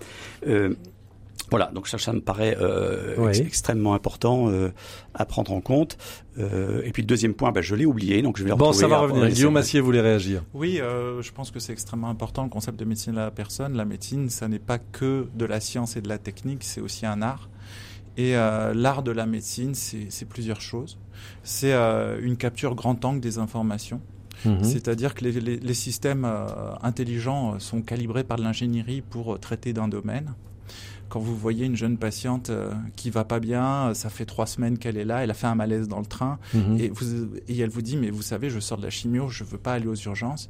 Euh, 0.47 0.75
voilà, 1.49 1.71
donc 1.73 1.87
ça, 1.87 1.97
ça 1.97 2.13
me 2.13 2.21
paraît 2.21 2.57
euh, 2.59 3.31
extrêmement 3.31 3.93
important 3.93 4.49
euh, 4.49 4.71
à 5.13 5.25
prendre 5.25 5.51
en 5.51 5.61
compte. 5.61 5.97
Euh, 6.37 6.81
et 6.85 6.91
puis 6.91 7.01
le 7.01 7.07
deuxième 7.07 7.33
point, 7.33 7.51
bah, 7.51 7.61
je 7.61 7.75
l'ai 7.75 7.85
oublié, 7.85 8.21
donc 8.21 8.37
je 8.37 8.43
vais 8.43 8.49
le 8.49 8.55
Bon, 8.55 8.71
ça 8.71 8.87
va 8.87 8.99
revenir. 8.99 9.29
Guillaume 9.29 9.53
Massier 9.53 9.81
voulait 9.81 10.01
réagir. 10.01 10.43
Oui, 10.53 10.79
euh, 10.79 11.21
je 11.21 11.31
pense 11.31 11.51
que 11.51 11.59
c'est 11.59 11.73
extrêmement 11.73 12.09
important 12.09 12.43
le 12.43 12.49
concept 12.49 12.79
de 12.79 12.85
médecine 12.85 13.13
de 13.13 13.17
la 13.17 13.31
personne. 13.31 13.75
La 13.75 13.85
médecine, 13.85 14.29
ça 14.29 14.47
n'est 14.47 14.59
pas 14.59 14.77
que 14.77 15.27
de 15.35 15.45
la 15.45 15.59
science 15.59 15.97
et 15.97 16.01
de 16.01 16.07
la 16.07 16.17
technique, 16.17 16.63
c'est 16.63 16.81
aussi 16.81 17.05
un 17.05 17.21
art. 17.21 17.49
Et 18.17 18.35
euh, 18.35 18.73
l'art 18.73 19.03
de 19.03 19.11
la 19.11 19.25
médecine, 19.25 19.73
c'est 19.75 20.25
plusieurs 20.27 20.61
choses. 20.61 20.97
C'est 21.43 21.73
euh, 21.73 22.19
une 22.21 22.37
capture 22.37 22.75
grand 22.75 23.03
angle 23.05 23.21
des 23.21 23.37
informations. 23.37 24.01
Mhm. 24.45 24.63
C'est-à-dire 24.63 25.15
que 25.15 25.25
les, 25.25 25.33
les, 25.33 25.57
les 25.57 25.73
systèmes 25.73 26.25
euh, 26.25 26.47
intelligents 26.81 27.59
sont 27.59 27.81
calibrés 27.81 28.23
par 28.23 28.37
l'ingénierie 28.37 29.01
pour 29.01 29.39
traiter 29.39 29.73
d'un 29.73 29.87
domaine 29.87 30.33
quand 31.09 31.19
vous 31.19 31.35
voyez 31.35 31.65
une 31.65 31.75
jeune 31.75 31.97
patiente 31.97 32.49
euh, 32.49 32.71
qui 32.95 33.09
va 33.09 33.23
pas 33.23 33.39
bien, 33.39 33.93
ça 33.93 34.09
fait 34.09 34.25
trois 34.25 34.45
semaines 34.45 34.77
qu'elle 34.77 34.97
est 34.97 35.05
là, 35.05 35.23
elle 35.23 35.31
a 35.31 35.33
fait 35.33 35.47
un 35.47 35.55
malaise 35.55 35.87
dans 35.87 35.99
le 35.99 36.05
train, 36.05 36.39
mhm. 36.53 36.79
et, 36.79 36.89
vous, 36.89 37.27
et 37.47 37.59
elle 37.59 37.69
vous 37.69 37.81
dit, 37.81 37.97
mais 37.97 38.09
vous 38.09 38.21
savez, 38.21 38.49
je 38.49 38.59
sors 38.59 38.77
de 38.77 38.83
la 38.83 38.89
chimio, 38.89 39.27
je 39.29 39.43
veux 39.43 39.57
pas 39.57 39.73
aller 39.73 39.87
aux 39.87 39.95
urgences 39.95 40.49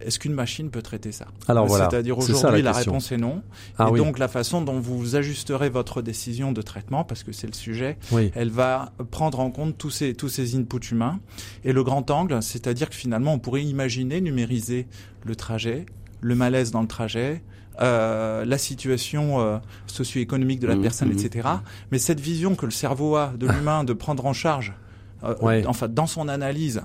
est-ce 0.00 0.18
qu'une 0.18 0.32
machine 0.32 0.70
peut 0.70 0.82
traiter 0.82 1.12
ça? 1.12 1.26
Alors 1.48 1.66
voilà. 1.66 1.88
C'est-à-dire 1.90 2.18
aujourd'hui, 2.18 2.62
la, 2.62 2.72
réponse 2.72 3.12
est 3.12 3.16
non. 3.16 3.42
Ah 3.78 3.90
et 3.92 3.96
donc 3.96 4.18
la 4.18 4.28
façon 4.28 4.62
dont 4.62 4.80
vous 4.80 5.16
ajusterez 5.16 5.68
votre 5.68 6.02
décision 6.02 6.52
de 6.52 6.62
traitement, 6.62 7.04
parce 7.04 7.22
que 7.22 7.32
c'est 7.32 7.46
le 7.46 7.52
sujet, 7.52 7.98
elle 8.34 8.50
va 8.50 8.92
prendre 9.10 9.40
en 9.40 9.50
compte 9.50 9.76
tous 9.76 9.90
ces 9.90 10.14
tous 10.14 10.28
ces 10.28 10.56
inputs 10.56 10.90
humains. 10.92 11.20
Et 11.64 11.72
le 11.72 11.84
grand 11.84 12.10
angle, 12.10 12.42
c'est-à-dire 12.42 12.88
que 12.88 12.96
finalement, 12.96 13.34
on 13.34 13.38
pourrait 13.38 13.64
imaginer 13.64 14.20
numériser 14.20 14.86
le 15.24 15.36
trajet, 15.36 15.86
le 16.20 16.34
malaise 16.34 16.70
dans 16.70 16.82
le 16.82 16.88
trajet, 16.88 17.42
euh, 17.82 18.44
la 18.44 18.58
situation 18.58 19.40
euh, 19.40 19.58
socio-économique 19.86 20.60
de 20.60 20.66
la 20.66 20.76
mmh, 20.76 20.82
personne, 20.82 21.08
mmh, 21.08 21.18
etc. 21.18 21.48
Mmh. 21.48 21.60
Mais 21.92 21.98
cette 21.98 22.20
vision 22.20 22.54
que 22.54 22.66
le 22.66 22.72
cerveau 22.72 23.16
a 23.16 23.32
de 23.38 23.46
l'humain 23.50 23.84
de 23.84 23.92
prendre 23.92 24.26
en 24.26 24.32
charge 24.32 24.74
euh, 25.24 25.62
enfin 25.66 25.88
dans 25.88 26.06
son 26.06 26.28
analyse, 26.28 26.82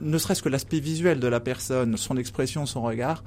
ne 0.00 0.18
serait-ce 0.18 0.42
que 0.42 0.48
l'aspect 0.48 0.80
visuel 0.80 1.20
de 1.20 1.28
la 1.28 1.40
personne, 1.40 1.96
son 1.96 2.16
expression, 2.16 2.66
son 2.66 2.82
regard, 2.82 3.24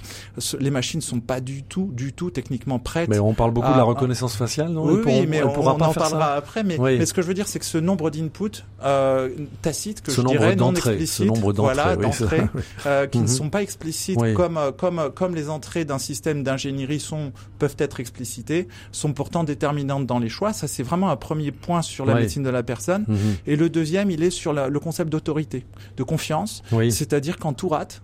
les 0.59 0.71
machines 0.71 1.01
sont 1.01 1.19
pas 1.19 1.41
du 1.41 1.63
tout, 1.63 1.89
du 1.93 2.13
tout 2.13 2.31
techniquement 2.31 2.79
prêtes. 2.79 3.09
Mais 3.09 3.19
on 3.19 3.33
parle 3.33 3.51
beaucoup 3.51 3.71
de 3.71 3.77
la 3.77 3.83
reconnaissance 3.83 4.35
faciale, 4.35 4.69
non 4.69 4.85
Oui, 4.85 5.25
mais 5.27 5.43
on, 5.43 5.51
pourra 5.51 5.77
pas 5.77 5.87
en 5.87 5.93
parlera 5.93 6.33
après. 6.33 6.63
Mais, 6.63 6.77
mais, 6.77 7.05
ce 7.05 7.13
que 7.13 7.21
je 7.21 7.27
veux 7.27 7.33
dire, 7.33 7.47
c'est 7.47 7.59
que 7.59 7.65
ce 7.65 7.77
nombre 7.77 8.09
d'inputs 8.09 8.63
euh, 8.83 9.29
tacites, 9.61 10.01
que 10.01 10.11
ce 10.11 10.21
je 10.21 10.27
dirais 10.27 10.55
non 10.55 10.71
explicites, 10.71 11.25
nombre 11.25 11.53
voilà, 11.53 11.95
d'entrées 11.95 12.43
euh, 12.85 13.07
qui 13.07 13.17
ne 13.19 13.23
mhm. 13.23 13.29
sont 13.29 13.49
pas 13.49 13.61
explicites 13.61 14.19
comme 14.35 14.59
comme 14.77 15.11
comme 15.13 15.35
les 15.35 15.49
entrées 15.49 15.85
d'un 15.85 15.99
système 15.99 16.43
d'ingénierie 16.43 16.99
sont 16.99 17.31
peuvent 17.59 17.75
être 17.77 17.99
explicitées, 17.99 18.67
sont 18.91 19.13
pourtant 19.13 19.43
déterminantes 19.43 20.05
dans 20.05 20.19
les 20.19 20.29
choix. 20.29 20.53
Ça, 20.53 20.67
c'est 20.67 20.83
vraiment 20.83 21.09
un 21.09 21.15
premier 21.15 21.51
point 21.51 21.81
sur 21.81 22.05
la 22.05 22.15
médecine 22.15 22.43
de 22.43 22.49
la 22.49 22.63
personne. 22.63 23.05
Mhm. 23.07 23.17
Et 23.47 23.55
le 23.55 23.69
deuxième, 23.69 24.11
il 24.11 24.23
est 24.23 24.29
sur 24.29 24.50
le 24.53 24.79
concept 24.79 25.09
d'autorité, 25.11 25.65
de 25.97 26.03
confiance. 26.03 26.63
C'est-à-dire 26.89 27.37
quand 27.37 27.53
tout 27.53 27.69
rate, 27.69 28.01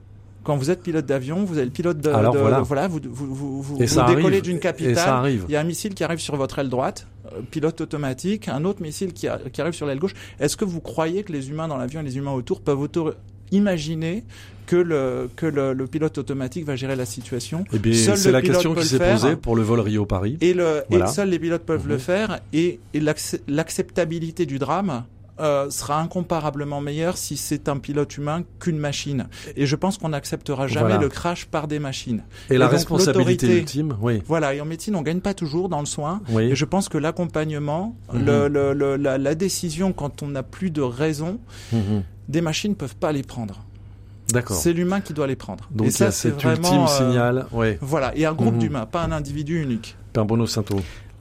quand 0.48 0.56
vous 0.56 0.72
êtes 0.72 0.82
pilote 0.82 1.06
d'avion, 1.06 1.44
vous 1.44 1.60
êtes 1.60 1.66
le 1.66 1.72
pilote 1.72 2.00
de, 2.00 2.10
voilà. 2.10 2.88
vous, 2.88 3.01
vous, 3.04 3.62
vous, 3.62 3.77
décollez 3.77 4.39
d'une 4.39 4.60
capitale, 4.60 5.30
il 5.30 5.51
y 5.51 5.58
a 5.58 5.60
un 5.60 5.66
missile 5.66 5.94
qui 5.94 6.06
arrive 6.06 6.20
sur 6.20 6.38
votre 6.38 6.60
aile 6.60 6.70
droite, 6.70 7.06
euh, 7.25 7.42
pilote 7.51 7.82
automatique, 7.82 8.48
un 8.48 8.63
autre 8.63 8.82
missile 8.82 9.12
qui, 9.12 9.27
arrive 9.27 9.74
sur 9.74 9.86
l'aile 9.86 10.00
gauche. 10.00 10.13
Est-ce 10.39 10.56
que 10.56 10.63
vous 10.63 10.80
croyez 10.80 11.24
que 11.24 11.34
les 11.34 11.50
humains 11.50 11.68
dans 11.68 11.75
l'avion 11.75 12.00
et 12.00 12.04
les 12.04 12.16
humains 12.16 12.32
autour 12.32 12.62
peuvent 12.62 12.80
auto 12.80 13.12
imaginer 13.51 14.24
que 14.68 14.77
le 14.77 15.30
que 15.36 15.46
le, 15.46 15.75
pilote 15.86 16.18
automatique 16.18 16.66
va 16.66 16.77
gérer 16.77 16.96
la 16.96 17.06
situation? 17.06 17.66
Eh 17.74 17.94
c'est 17.94 18.32
la 18.32 18.42
question 18.42 18.74
qui 18.74 18.86
s'est 18.86 19.00
posée 19.00 19.36
pour 19.36 19.58
le 19.58 19.63
vol 19.63 19.82
Rio-Paris. 19.82 20.38
Et, 20.39 20.54
le, 20.54 20.84
et 20.92 21.06
seuls 21.08 21.30
les 21.30 21.39
pilotes 21.39 21.63
peuvent 21.63 21.89
le 21.89 21.96
mhm. 21.96 22.00
faire. 22.00 22.39
Et, 22.54 22.80
et 22.94 23.01
l'acceptabilité 23.50 24.46
du 24.46 24.60
drame 24.60 25.04
euh, 25.39 25.70
sera 25.70 26.00
incomparablement 26.00 26.82
meilleur 26.82 27.17
si 27.17 27.38
c'est 27.38 27.70
un 27.70 27.77
pilote 27.77 28.17
humain 28.17 28.44
qu'une 28.60 28.77
machine. 28.77 29.27
Et 29.56 29.65
je 29.65 29.75
pense 29.75 29.98
qu'on 29.98 30.10
n'acceptera 30.10 30.67
jamais 30.67 30.98
le 30.98 31.10
crash 31.10 31.46
par 31.46 31.67
des 31.67 31.79
machines. 31.79 32.24
Et, 32.50 32.58
la 32.58 32.67
responsabilité 32.67 33.60
ultime, 33.60 33.96
oui. 34.01 34.22
Voilà, 34.25 34.53
et 34.53 34.62
en 34.62 34.65
médecine, 34.65 34.96
on 34.96 35.01
gagne 35.01 35.20
pas 35.20 35.34
toujours 35.34 35.70
dans 35.70 35.79
le 35.79 35.86
soin. 35.86 36.22
Et 36.39 36.56
je 36.56 36.65
pense 36.65 36.89
que 36.89 36.98
l'accompagnement, 36.98 37.96
mhm. 38.13 38.25
le, 38.25 38.96
la, 38.96 39.36
décision 39.36 39.94
quand 39.94 40.24
on 40.24 40.29
n'a 40.29 40.44
plus 40.44 40.72
de 40.72 40.82
raison, 40.82 41.39
mhm. 41.72 42.03
des 42.27 42.41
machines 42.41 42.75
peuvent 42.75 42.96
pas 42.96 43.12
les 43.12 43.24
prendre. 43.24 43.63
D'accord. 44.29 44.58
C'est 44.58 44.74
l'humain 44.74 45.00
qui 45.01 45.13
doit 45.13 45.27
les 45.27 45.36
prendre. 45.36 45.70
Donc 45.72 45.88
et 45.88 45.91
ça, 45.91 46.12
c'est 46.12 46.44
ultime 46.44 46.84
euh, 46.84 46.88
signal. 46.88 47.46
Ouais. 47.51 47.77
Voilà, 47.82 48.15
et 48.17 48.25
un 48.25 48.34
groupe 48.34 48.56
mhm. 48.56 48.60
d'humains, 48.60 48.86
pas 48.86 49.03
un 49.03 49.12
individu 49.12 49.62
unique. 49.62 49.96
Père 50.13 50.25
Bono 50.25 50.48
Santo. 50.48 50.77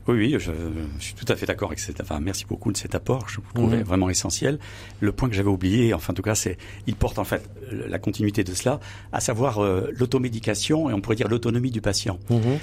Oui, 0.09 0.15
oui, 0.17 0.37
je, 0.39 0.53
suis 1.01 1.15
tout 1.15 1.25
à 1.29 1.35
fait 1.35 1.47
d'accord 1.47 1.69
avec 1.69 1.81
cet. 1.81 2.01
Enfin, 2.01 2.21
merci 2.21 2.45
beaucoup 2.47 2.71
de 2.71 2.77
cet 2.77 2.95
apport. 2.95 3.29
Je 3.29 3.37
vous 3.37 3.53
trouvais 3.55 3.83
vraiment 3.83 4.09
essentiel. 4.09 4.59
Le 5.01 5.11
point 5.11 5.29
que 5.29 5.35
j'avais 5.35 5.49
oublié, 5.49 5.95
enfin, 5.95 6.13
en 6.13 6.15
tout 6.15 6.23
cas, 6.23 6.37
c'est, 6.37 6.59
il 6.87 6.95
porte 6.95 7.19
en 7.19 7.25
fait 7.25 7.49
la 7.71 7.99
continuité 7.99 8.45
de 8.45 8.55
cela, 8.55 8.79
à 9.13 9.21
savoir 9.21 9.59
euh, 9.59 9.91
l'automédication 9.97 10.89
et 10.89 10.93
on 10.93 11.01
pourrait 11.01 11.17
dire 11.17 11.29
l'autonomie 11.29 11.73
du 11.73 11.81
patient. 11.81 12.19
Mhm. 12.31 12.59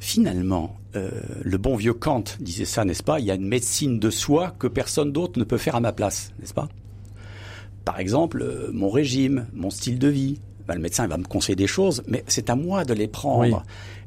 Finalement, 0.00 0.76
euh, 0.96 1.10
le 1.42 1.58
bon 1.58 1.76
vieux 1.76 1.92
Kant 1.92 2.24
disait 2.40 2.64
ça, 2.64 2.84
n'est-ce 2.84 3.02
pas? 3.02 3.20
Il 3.20 3.26
y 3.26 3.30
a 3.30 3.34
une 3.34 3.48
médecine 3.48 3.98
de 3.98 4.10
soi 4.10 4.54
que 4.58 4.66
personne 4.66 5.12
d'autre 5.12 5.38
ne 5.38 5.44
peut 5.44 5.58
faire 5.58 5.74
à 5.74 5.80
ma 5.80 5.92
place, 5.92 6.32
n'est-ce 6.40 6.54
pas? 6.54 6.68
Par 7.84 8.00
exemple, 8.00 8.40
euh, 8.42 8.70
mon 8.72 8.88
régime, 8.88 9.46
mon 9.52 9.70
style 9.70 9.98
de 9.98 10.08
vie. 10.08 10.40
Ben, 10.66 10.74
le 10.74 10.80
médecin 10.80 11.04
il 11.04 11.10
va 11.10 11.16
me 11.16 11.24
conseiller 11.24 11.56
des 11.56 11.66
choses, 11.66 12.02
mais 12.06 12.22
c'est 12.28 12.50
à 12.50 12.54
moi 12.54 12.84
de 12.84 12.94
les 12.94 13.08
prendre. 13.08 13.64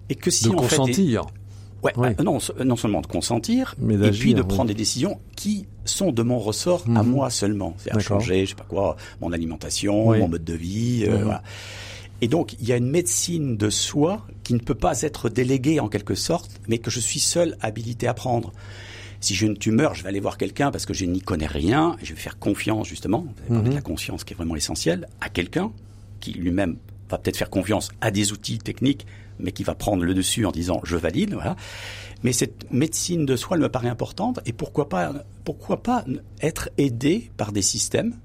Et 0.10 0.16
que 0.16 0.30
si 0.30 0.46
de 0.46 0.50
consentir. 0.50 1.26
Ouais, 1.84 1.94
bah, 1.96 2.24
non, 2.24 2.38
non 2.64 2.76
seulement 2.76 3.02
de 3.02 3.08
consentir, 3.08 3.76
mais 3.80 3.96
et 3.96 4.12
puis 4.12 4.34
de 4.34 4.42
prendre 4.44 4.68
des 4.68 4.76
décisions 4.76 5.20
qui 5.36 5.66
sont 5.86 6.12
de 6.12 6.22
mon 6.22 6.38
ressort 6.38 6.84
à 6.96 7.04
mhm. 7.04 7.10
moi 7.10 7.30
seulement. 7.30 7.76
C'est-à-dire 7.78 8.02
changer, 8.02 8.46
je 8.46 8.52
sais 8.52 8.56
pas 8.56 8.66
quoi, 8.68 8.98
mon 9.20 9.32
alimentation, 9.32 10.16
mon 10.16 10.28
mode 10.28 10.44
de 10.44 10.54
vie, 10.54 11.06
euh, 11.08 11.18
mhm. 11.18 11.24
voilà. 11.24 11.44
Et 12.24 12.28
donc, 12.28 12.54
il 12.60 12.68
y 12.68 12.72
a 12.72 12.78
une 12.78 12.90
médecine 12.90 13.58
de 13.58 13.72
soi 13.72 14.28
qui 14.44 14.54
ne 14.54 14.60
peut 14.60 14.76
pas 14.76 15.02
être 15.02 15.28
déléguée 15.28 15.80
en 15.80 15.88
quelque 15.88 16.14
sorte, 16.14 16.52
mais 16.68 16.78
que 16.78 16.92
je 16.92 17.00
suis 17.00 17.20
seul 17.20 17.58
habilité 17.62 18.08
à 18.08 18.14
prendre. 18.14 18.54
Si 19.22 19.34
j'ai 19.34 19.48
une 19.48 19.58
tumeur, 19.58 19.96
je 19.96 20.04
vais 20.04 20.10
aller 20.10 20.20
voir 20.20 20.38
quelqu'un 20.38 20.70
parce 20.70 20.86
que 20.86 20.94
je 20.94 21.06
n'y 21.06 21.22
connais 21.22 21.48
rien, 21.48 21.96
et 22.00 22.06
je 22.06 22.14
vais 22.14 22.20
faire 22.20 22.38
confiance 22.38 22.88
justement, 22.88 23.26
vous 23.48 23.56
avez 23.56 23.64
de 23.64 23.70
mhm. 23.70 23.76
la 23.76 23.82
conscience 23.82 24.24
qui 24.24 24.34
est 24.34 24.38
vraiment 24.38 24.56
essentielle, 24.56 25.08
à 25.20 25.30
quelqu'un 25.30 25.72
qui 26.20 26.34
lui-même 26.34 26.78
va 27.10 27.18
peut-être 27.18 27.38
faire 27.38 27.50
confiance 27.50 27.90
à 28.02 28.12
des 28.12 28.32
outils 28.32 28.60
techniques 28.60 29.08
mais 29.42 29.52
qui 29.52 29.64
va 29.64 29.76
prendre 29.76 30.04
le 30.04 30.14
dessus 30.14 30.46
en 30.46 30.52
disant 30.52 30.82
je 30.84 30.98
valide, 30.98 31.34
voilà. 31.34 31.56
Mais 32.24 32.34
cette 32.34 32.72
médecine 32.72 33.26
de 33.26 33.36
soi, 33.36 33.58
elle 33.58 33.64
me 33.64 33.70
paraît 33.70 33.90
importante 33.90 34.40
et 34.46 34.54
pourquoi 34.54 34.90
pas, 34.90 35.12
pourquoi 35.44 35.82
pas 35.82 36.06
être 36.42 36.70
aidé 36.78 37.32
par 37.38 37.52
des 37.52 37.64
systèmes 37.64 38.16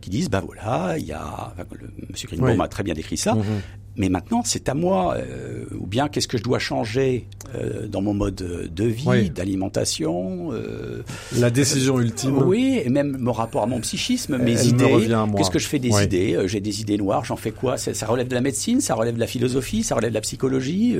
qui 0.00 0.10
disent 0.10 0.30
bah 0.30 0.42
voilà, 0.44 0.96
il 0.98 1.06
y 1.06 1.12
a, 1.12 1.54
le, 1.72 1.90
Monsieur 2.10 2.28
Greenbaum 2.28 2.60
a 2.60 2.68
très 2.68 2.82
bien 2.82 2.94
décrit 2.94 3.16
ça. 3.16 3.34
Mhm 3.34 3.62
mais 3.96 4.08
maintenant 4.08 4.42
c'est 4.44 4.68
à 4.68 4.74
moi, 4.74 5.16
euh, 5.16 5.64
ou 5.78 5.86
bien 5.86 6.08
qu'est-ce 6.08 6.28
que 6.28 6.38
je 6.38 6.42
dois 6.42 6.58
changer 6.58 7.26
euh, 7.54 7.86
dans 7.86 8.02
mon 8.02 8.14
mode 8.14 8.34
de 8.34 8.84
vie, 8.84 9.30
d'alimentation. 9.30 10.52
Euh, 10.52 11.02
la 11.36 11.50
décision 11.50 12.00
ultime. 12.00 12.38
Oui, 12.38 12.80
et 12.84 12.88
même 12.88 13.16
mon 13.18 13.32
rapport 13.32 13.62
à 13.62 13.66
mon 13.66 13.80
psychisme, 13.80 14.36
mes 14.38 14.66
idées. 14.66 15.08
Qu'est-ce 15.36 15.50
que 15.50 15.58
je 15.58 15.68
fais 15.68 15.78
des 15.78 16.02
idées 16.02 16.38
J'ai 16.46 16.60
des 16.60 16.80
idées 16.80 16.98
noires, 16.98 17.24
j'en 17.24 17.36
fais 17.36 17.52
quoi? 17.52 17.76
Ça 17.76 18.06
relève 18.06 18.28
de 18.28 18.34
la 18.34 18.40
médecine, 18.40 18.80
ça 18.80 18.94
relève 18.94 19.14
de 19.14 19.20
la 19.20 19.26
philosophie, 19.26 19.82
ça 19.82 19.94
relève 19.94 20.10
de 20.10 20.14
la 20.14 20.20
psychologie. 20.20 20.96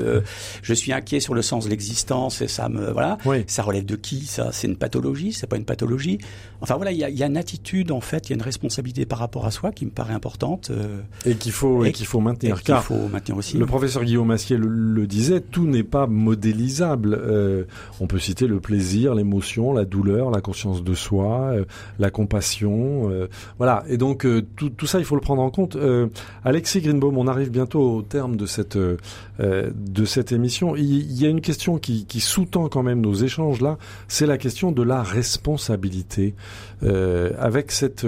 je 0.62 0.74
suis 0.74 0.92
inquiet 0.92 1.20
sur 1.20 1.34
le 1.34 1.42
sens 1.42 1.64
de 1.64 1.70
l'existence 1.70 2.40
et 2.40 2.48
ça 2.48 2.68
me 2.68 2.90
voilà. 2.90 3.18
Ça 3.46 3.62
relève 3.62 3.84
de 3.84 3.96
qui? 3.96 4.26
Ça, 4.26 4.50
c'est 4.52 4.66
une 4.66 4.76
pathologie, 4.76 5.32
c'est 5.32 5.46
pas 5.46 5.56
une 5.56 5.64
pathologie. 5.64 6.18
Enfin 6.60 6.76
voilà, 6.76 6.92
il 6.92 6.98
y 6.98 7.04
a, 7.04 7.10
y 7.10 7.22
a, 7.22 7.26
une 7.26 7.36
attitude 7.36 7.92
en 7.92 8.00
fait, 8.00 8.28
il 8.28 8.30
y 8.30 8.32
a 8.32 8.36
une 8.36 8.42
responsabilité 8.42 9.04
par 9.04 9.18
rapport 9.18 9.46
à 9.46 9.50
soi 9.50 9.72
qui 9.72 9.84
me 9.84 9.90
paraît 9.90 10.14
importante. 10.14 10.70
et 11.24 11.34
qu'il 11.34 11.52
faut 11.52 11.84
et, 11.84 11.92
qu'il 11.92 12.06
faut 12.06 12.20
maintenir. 12.20 12.62
Aussi. 13.36 13.58
Le 13.58 13.66
professeur 13.66 14.04
Guillaume 14.04 14.28
Massier 14.28 14.56
le, 14.56 15.06
disait, 15.06 15.40
tout 15.40 15.66
n'est 15.66 15.82
pas 15.82 16.06
modélisable. 16.06 17.18
Euh, 17.20 17.64
on 18.00 18.06
peut 18.06 18.18
citer 18.18 18.46
le 18.46 18.60
plaisir, 18.60 19.14
l'émotion, 19.14 19.72
la 19.72 19.84
douleur, 19.84 20.30
la 20.30 20.40
conscience 20.40 20.84
de 20.84 20.94
soi, 20.94 21.52
euh, 21.52 21.64
la 21.98 22.10
compassion. 22.10 23.10
Euh, 23.10 23.28
voilà. 23.58 23.84
Et 23.88 23.96
donc 23.96 24.26
tout, 24.56 24.70
tout, 24.70 24.86
ça, 24.86 24.98
il 24.98 25.04
faut 25.04 25.16
le 25.16 25.20
prendre 25.20 25.42
en 25.42 25.50
compte. 25.50 25.76
Alexis 26.44 26.80
Greenbaum, 26.80 27.18
on 27.18 27.26
arrive 27.26 27.50
bientôt 27.50 27.96
au 27.96 28.02
terme 28.02 28.36
de 28.36 28.46
cette 28.46 28.78
de 29.38 30.04
cette 30.04 30.32
émission. 30.32 30.76
Il, 30.76 31.12
y 31.12 31.26
a 31.26 31.28
une 31.28 31.40
question 31.40 31.78
qui, 31.78 32.06
qui 32.06 32.20
sous-tend 32.20 32.68
quand 32.68 32.82
même 32.82 33.00
nos 33.00 33.14
échanges 33.14 33.60
là. 33.60 33.78
C'est 34.08 34.26
la 34.26 34.38
question 34.38 34.72
de 34.72 34.82
la 34.82 35.02
responsabilité. 35.02 36.34
avec 36.82 37.72
cette 37.72 38.06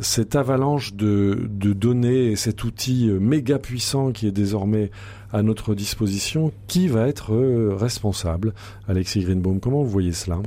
cette 0.00 0.36
avalanche 0.36 0.94
de, 0.94 1.48
données 1.50 2.26
et 2.26 2.36
cet 2.36 2.64
outil 2.64 3.10
méga 3.20 3.58
puissant 3.58 4.12
qui 4.12 4.26
est 4.26 4.32
désormais 4.32 4.90
à 5.32 5.42
notre 5.42 5.74
disposition, 5.74 6.52
qui 6.66 6.88
va 6.88 7.06
être 7.06 7.32
euh, 7.34 7.74
responsable? 7.74 8.52
Alexis 8.88 9.22
Greenbaum, 9.22 9.60
comment 9.60 9.82
vous 9.82 9.90
voyez 9.90 10.12
cela? 10.12 10.38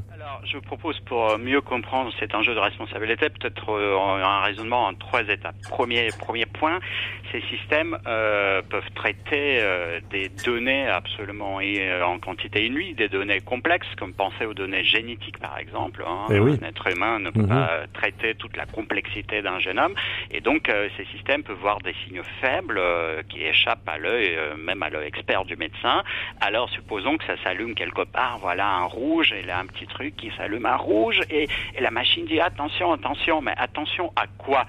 Je 0.46 0.58
propose 0.60 1.00
pour 1.02 1.32
euh, 1.32 1.38
mieux 1.38 1.62
comprendre 1.62 2.12
cet 2.20 2.36
enjeu 2.36 2.54
de 2.54 2.60
responsabilité, 2.60 3.30
peut-être 3.30 3.70
euh, 3.70 3.98
un 3.98 4.42
raisonnement 4.42 4.86
en 4.86 4.94
trois 4.94 5.22
étapes. 5.22 5.56
Premier, 5.70 6.10
premier 6.20 6.46
point, 6.46 6.80
ces 7.32 7.42
systèmes 7.42 7.98
euh, 8.06 8.62
peuvent 8.62 8.90
traiter 8.96 9.60
euh, 9.62 10.00
des 10.12 10.30
données 10.30 10.88
absolument 10.88 11.60
en 12.04 12.20
quantité 12.20 12.66
inouïe, 12.66 12.94
des 12.94 13.10
données 13.10 13.42
complexes, 13.42 13.88
comme 13.98 14.14
penser 14.14 14.46
aux 14.46 14.54
données 14.54 14.84
génétiques 14.84 15.40
par 15.40 15.58
exemple. 15.58 16.04
Hein. 16.08 16.26
Eh 16.30 16.38
un 16.38 16.68
être 16.68 16.88
humain 16.88 17.20
ne 17.20 17.30
peut 17.30 17.42
mhm. 17.42 17.48
pas 17.48 17.72
traiter 17.94 18.36
toute 18.36 18.58
la 18.58 18.66
complexité 18.66 19.42
d'un 19.42 19.60
génome, 19.60 19.94
et 20.32 20.42
donc 20.42 20.72
ces 20.98 21.06
systèmes 21.06 21.44
peuvent 21.44 21.58
voir 21.58 21.80
des 21.80 21.94
signes 22.06 22.22
faibles 22.42 22.82
qui 23.30 23.44
échappent 23.44 23.88
à 23.88 23.98
l'œil, 23.98 24.38
même 24.58 24.84
à 24.84 24.90
l'œil 24.90 25.08
expert 25.08 25.46
du 25.46 25.56
médecin. 25.56 26.04
Alors 26.42 26.70
supposons 26.70 27.18
que 27.18 27.26
ça 27.26 27.36
s'allume 27.44 27.76
quelque 27.76 28.04
part, 28.04 28.38
voilà 28.40 28.68
un 28.68 28.86
rouge, 28.86 29.34
et 29.34 29.42
là 29.44 29.60
un 29.60 29.66
petit 29.66 29.88
truc 29.88 30.16
qui 30.16 30.32
s'allume 30.38 30.66
à 30.66 30.78
rouge 30.78 31.22
et 31.30 31.48
la 31.80 31.92
machine 31.92 32.26
dit 32.26 32.40
attention, 32.40 32.92
attention, 32.94 33.42
mais 33.42 33.54
attention 33.58 34.12
à 34.16 34.28
quoi? 34.38 34.66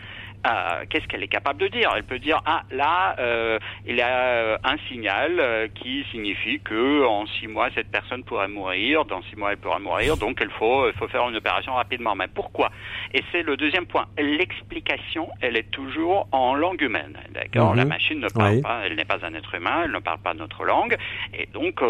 Euh, 0.46 0.84
qu'est-ce 0.88 1.06
qu'elle 1.06 1.22
est 1.22 1.28
capable 1.28 1.60
de 1.60 1.68
dire? 1.68 1.90
Elle 1.96 2.04
peut 2.04 2.18
dire 2.18 2.40
ah 2.44 2.62
là 2.70 3.16
euh, 3.18 3.58
il 3.86 3.96
y 3.96 4.02
a 4.02 4.08
euh, 4.08 4.56
un 4.64 4.76
signal 4.88 5.38
euh, 5.38 5.68
qui 5.74 6.04
signifie 6.10 6.60
que 6.60 7.04
en 7.06 7.26
six 7.26 7.46
mois 7.46 7.68
cette 7.74 7.90
personne 7.90 8.24
pourrait 8.24 8.48
mourir, 8.48 9.04
dans 9.04 9.22
six 9.22 9.36
mois 9.36 9.52
elle 9.52 9.58
pourra 9.58 9.78
mourir, 9.78 10.16
donc 10.16 10.38
il 10.40 10.50
faut 10.50 10.88
il 10.88 10.94
faut 10.94 11.08
faire 11.08 11.28
une 11.28 11.36
opération 11.36 11.74
rapidement. 11.74 12.14
Mais 12.14 12.28
pourquoi? 12.28 12.70
Et 13.12 13.22
c'est 13.32 13.42
le 13.42 13.56
deuxième 13.56 13.86
point. 13.86 14.06
L'explication, 14.18 15.28
elle 15.40 15.56
est 15.56 15.70
toujours 15.70 16.28
en 16.32 16.54
langue 16.54 16.82
humaine. 16.82 17.18
D'accord? 17.30 17.74
La 17.74 17.84
mhm. 17.84 17.88
machine 17.90 18.20
ne 18.20 18.28
parle 18.28 18.60
pas, 18.60 18.82
elle 18.84 18.96
n'est 18.96 19.04
pas 19.04 19.24
un 19.24 19.34
être 19.34 19.54
humain, 19.54 19.82
elle 19.84 19.92
ne 19.92 19.98
parle 19.98 20.18
pas 20.18 20.34
notre 20.34 20.64
langue, 20.64 20.96
et 21.32 21.46
donc 21.46 21.80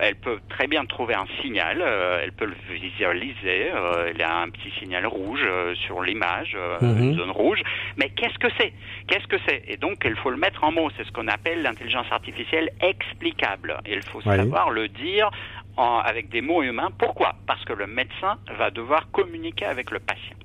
elle 0.00 0.16
peut 0.16 0.40
très 0.48 0.66
bien 0.66 0.84
trouver 0.84 1.14
un 1.14 1.26
signal, 1.40 1.82
elle 2.22 2.32
peut 2.32 2.46
le 2.46 2.56
visualiser. 2.74 3.72
il 4.12 4.18
y 4.18 4.22
a 4.22 4.36
un 4.36 4.50
petit 4.50 4.70
signal 4.78 5.06
rouge 5.06 5.46
sur 5.74 6.02
l'image, 6.02 6.56
mhm. 6.80 6.98
une 6.98 7.14
zone 7.16 7.30
rouge 7.30 7.62
mais 7.96 8.10
qu'est-ce 8.10 8.38
que 8.38 8.48
c'est? 8.58 8.72
Qu'est-ce 9.06 9.26
que 9.26 9.36
c'est? 9.46 9.62
Et 9.68 9.76
donc, 9.76 9.98
il 10.04 10.16
faut 10.16 10.30
le 10.30 10.36
mettre 10.36 10.64
en 10.64 10.72
mots. 10.72 10.90
C'est 10.96 11.04
ce 11.04 11.12
qu'on 11.12 11.28
appelle 11.28 11.62
l'intelligence 11.62 12.06
artificielle 12.10 12.70
explicable. 12.80 13.76
Il 13.86 14.02
faut 14.02 14.20
savoir 14.20 14.70
le 14.70 14.88
dire 14.88 15.30
avec 15.76 16.28
des 16.28 16.40
mots 16.40 16.62
humains. 16.62 16.90
Pourquoi? 16.98 17.34
Parce 17.46 17.64
que 17.64 17.72
le 17.72 17.86
médecin 17.86 18.38
va 18.56 18.70
devoir 18.70 19.10
communiquer 19.10 19.66
avec 19.66 19.90
le 19.90 19.98
patient. 19.98 20.36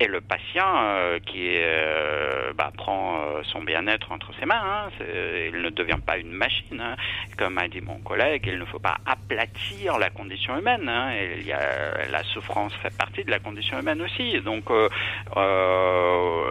Et 0.00 0.06
le 0.06 0.20
patient 0.20 0.76
euh, 0.76 1.18
qui 1.18 1.56
euh, 1.56 2.52
bah, 2.54 2.70
prend 2.76 3.16
euh, 3.16 3.42
son 3.42 3.62
bien-être 3.62 4.12
entre 4.12 4.32
ses 4.38 4.46
mains, 4.46 4.62
hein, 4.62 4.90
il 5.00 5.60
ne 5.60 5.70
devient 5.70 5.98
pas 6.04 6.18
une 6.18 6.30
machine. 6.30 6.80
Hein. 6.80 6.94
Comme 7.36 7.58
a 7.58 7.66
dit 7.66 7.80
mon 7.80 7.98
collègue, 7.98 8.44
il 8.46 8.60
ne 8.60 8.64
faut 8.64 8.78
pas 8.78 8.98
aplatir 9.04 9.98
la 9.98 10.10
condition 10.10 10.56
humaine. 10.56 10.88
Hein. 10.88 11.14
Il 11.36 11.44
y 11.44 11.52
a, 11.52 12.06
la 12.12 12.22
souffrance 12.22 12.72
fait 12.74 12.96
partie 12.96 13.24
de 13.24 13.30
la 13.32 13.40
condition 13.40 13.80
humaine 13.80 14.00
aussi. 14.00 14.40
Donc 14.40 14.66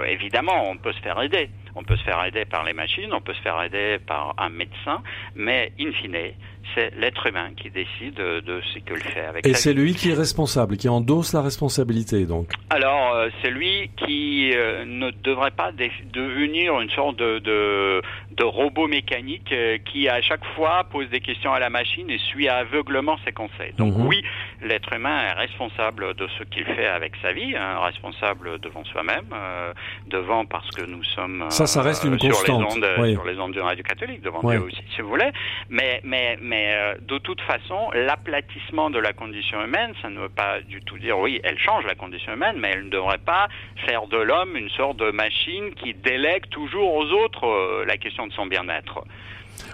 évidemment, 0.07 0.69
on 0.69 0.75
peut 0.75 0.91
se 0.91 0.99
faire 0.99 1.21
aider. 1.21 1.49
On 1.77 1.83
peut 1.83 1.95
se 1.95 2.03
faire 2.03 2.23
aider 2.25 2.45
par 2.45 2.63
les 2.63 2.73
machines, 2.73 3.13
on 3.13 3.21
peut 3.21 3.33
se 3.33 3.41
faire 3.41 3.61
aider 3.61 3.99
par 4.05 4.33
un 4.37 4.49
médecin, 4.49 5.01
mais 5.35 5.71
in 5.79 5.91
fine, 5.91 6.33
c'est 6.75 6.91
l'être 6.97 7.25
humain 7.27 7.51
qui 7.55 7.69
décide 7.69 8.15
de 8.15 8.61
ce 8.73 8.79
qu'il 8.79 8.97
fait 8.97 9.25
avec 9.25 9.45
Et 9.45 9.53
c'est 9.53 9.73
lui 9.73 9.93
qui 9.93 10.09
est 10.09 10.15
responsable, 10.15 10.77
qui 10.77 10.89
endosse 10.89 11.33
la 11.33 11.41
responsabilité, 11.41 12.25
donc. 12.25 12.49
Alors, 12.69 13.13
euh, 13.13 13.29
c'est 13.41 13.51
lui 13.51 13.91
qui 14.05 14.51
euh, 14.53 14.85
ne 14.85 15.11
devrait 15.23 15.51
pas 15.51 15.71
devenir 15.71 16.79
une 16.79 16.89
sorte 16.89 17.17
de, 17.17 17.39
de, 17.39 18.43
robot 18.43 18.87
mécanique 18.87 19.51
euh, 19.51 19.77
qui, 19.77 20.09
à 20.09 20.21
chaque 20.21 20.45
fois, 20.55 20.85
pose 20.91 21.09
des 21.09 21.19
questions 21.19 21.53
à 21.53 21.59
la 21.59 21.69
machine 21.69 22.09
et 22.09 22.17
suit 22.17 22.47
aveuglement 22.47 23.17
ses 23.25 23.31
conseils. 23.31 23.73
Donc, 23.77 23.95
mhm. 23.95 24.07
oui, 24.07 24.23
l'être 24.61 24.91
humain 24.93 25.21
est 25.27 25.33
responsable 25.33 26.13
de 26.15 26.27
ce 26.37 26.43
qu'il 26.43 26.65
fait 26.65 26.87
avec 26.87 27.13
sa 27.21 27.31
vie, 27.31 27.55
hein, 27.55 27.79
responsable 27.79 28.59
devant 28.59 28.83
soi-même, 28.85 29.25
euh, 29.33 29.73
devant 30.07 30.45
parce 30.45 30.69
que 30.71 30.81
nous 30.83 31.03
sommes 31.03 31.45
ça, 31.49 31.67
ça 31.67 31.81
reste 31.81 32.03
une 32.03 32.19
sur 32.19 32.29
constante. 32.29 32.75
les 32.75 32.85
ondes, 32.85 32.89
Oui. 32.99 33.13
sur 33.13 33.25
les 33.25 33.39
ondes 33.39 33.51
du 33.53 33.59
radio 33.59 33.83
catholique, 33.83 34.21
devant. 34.21 34.41
Dieu 34.47 34.61
aussi, 34.63 34.81
si 34.95 35.01
vous 35.01 35.09
voulez. 35.09 35.31
Mais, 35.69 36.01
mais, 36.03 36.37
mais 36.41 36.73
euh, 36.75 36.95
de 37.01 37.17
toute 37.17 37.41
façon, 37.41 37.89
l'aplatissement 37.93 38.89
de 38.89 38.99
la 38.99 39.13
condition 39.13 39.63
humaine, 39.63 39.93
ça 40.01 40.09
ne 40.09 40.19
veut 40.19 40.29
pas 40.29 40.61
du 40.61 40.81
tout 40.81 40.97
dire, 40.97 41.17
oui, 41.19 41.39
elle 41.43 41.57
change 41.59 41.85
la 41.85 41.95
condition 41.95 42.33
humaine, 42.33 42.55
mais 42.57 42.71
elle 42.73 42.85
ne 42.85 42.89
devrait 42.89 43.17
pas 43.19 43.47
faire 43.85 44.07
de 44.07 44.17
l'homme 44.17 44.55
une 44.55 44.69
sorte 44.69 44.97
de 44.97 45.11
machine 45.11 45.73
qui 45.75 45.93
délègue 45.93 46.47
toujours 46.49 46.93
aux 46.95 47.05
autres 47.11 47.45
euh, 47.45 47.85
la 47.85 47.97
question 47.97 48.27
de 48.27 48.33
son 48.33 48.45
bien-être. 48.47 49.03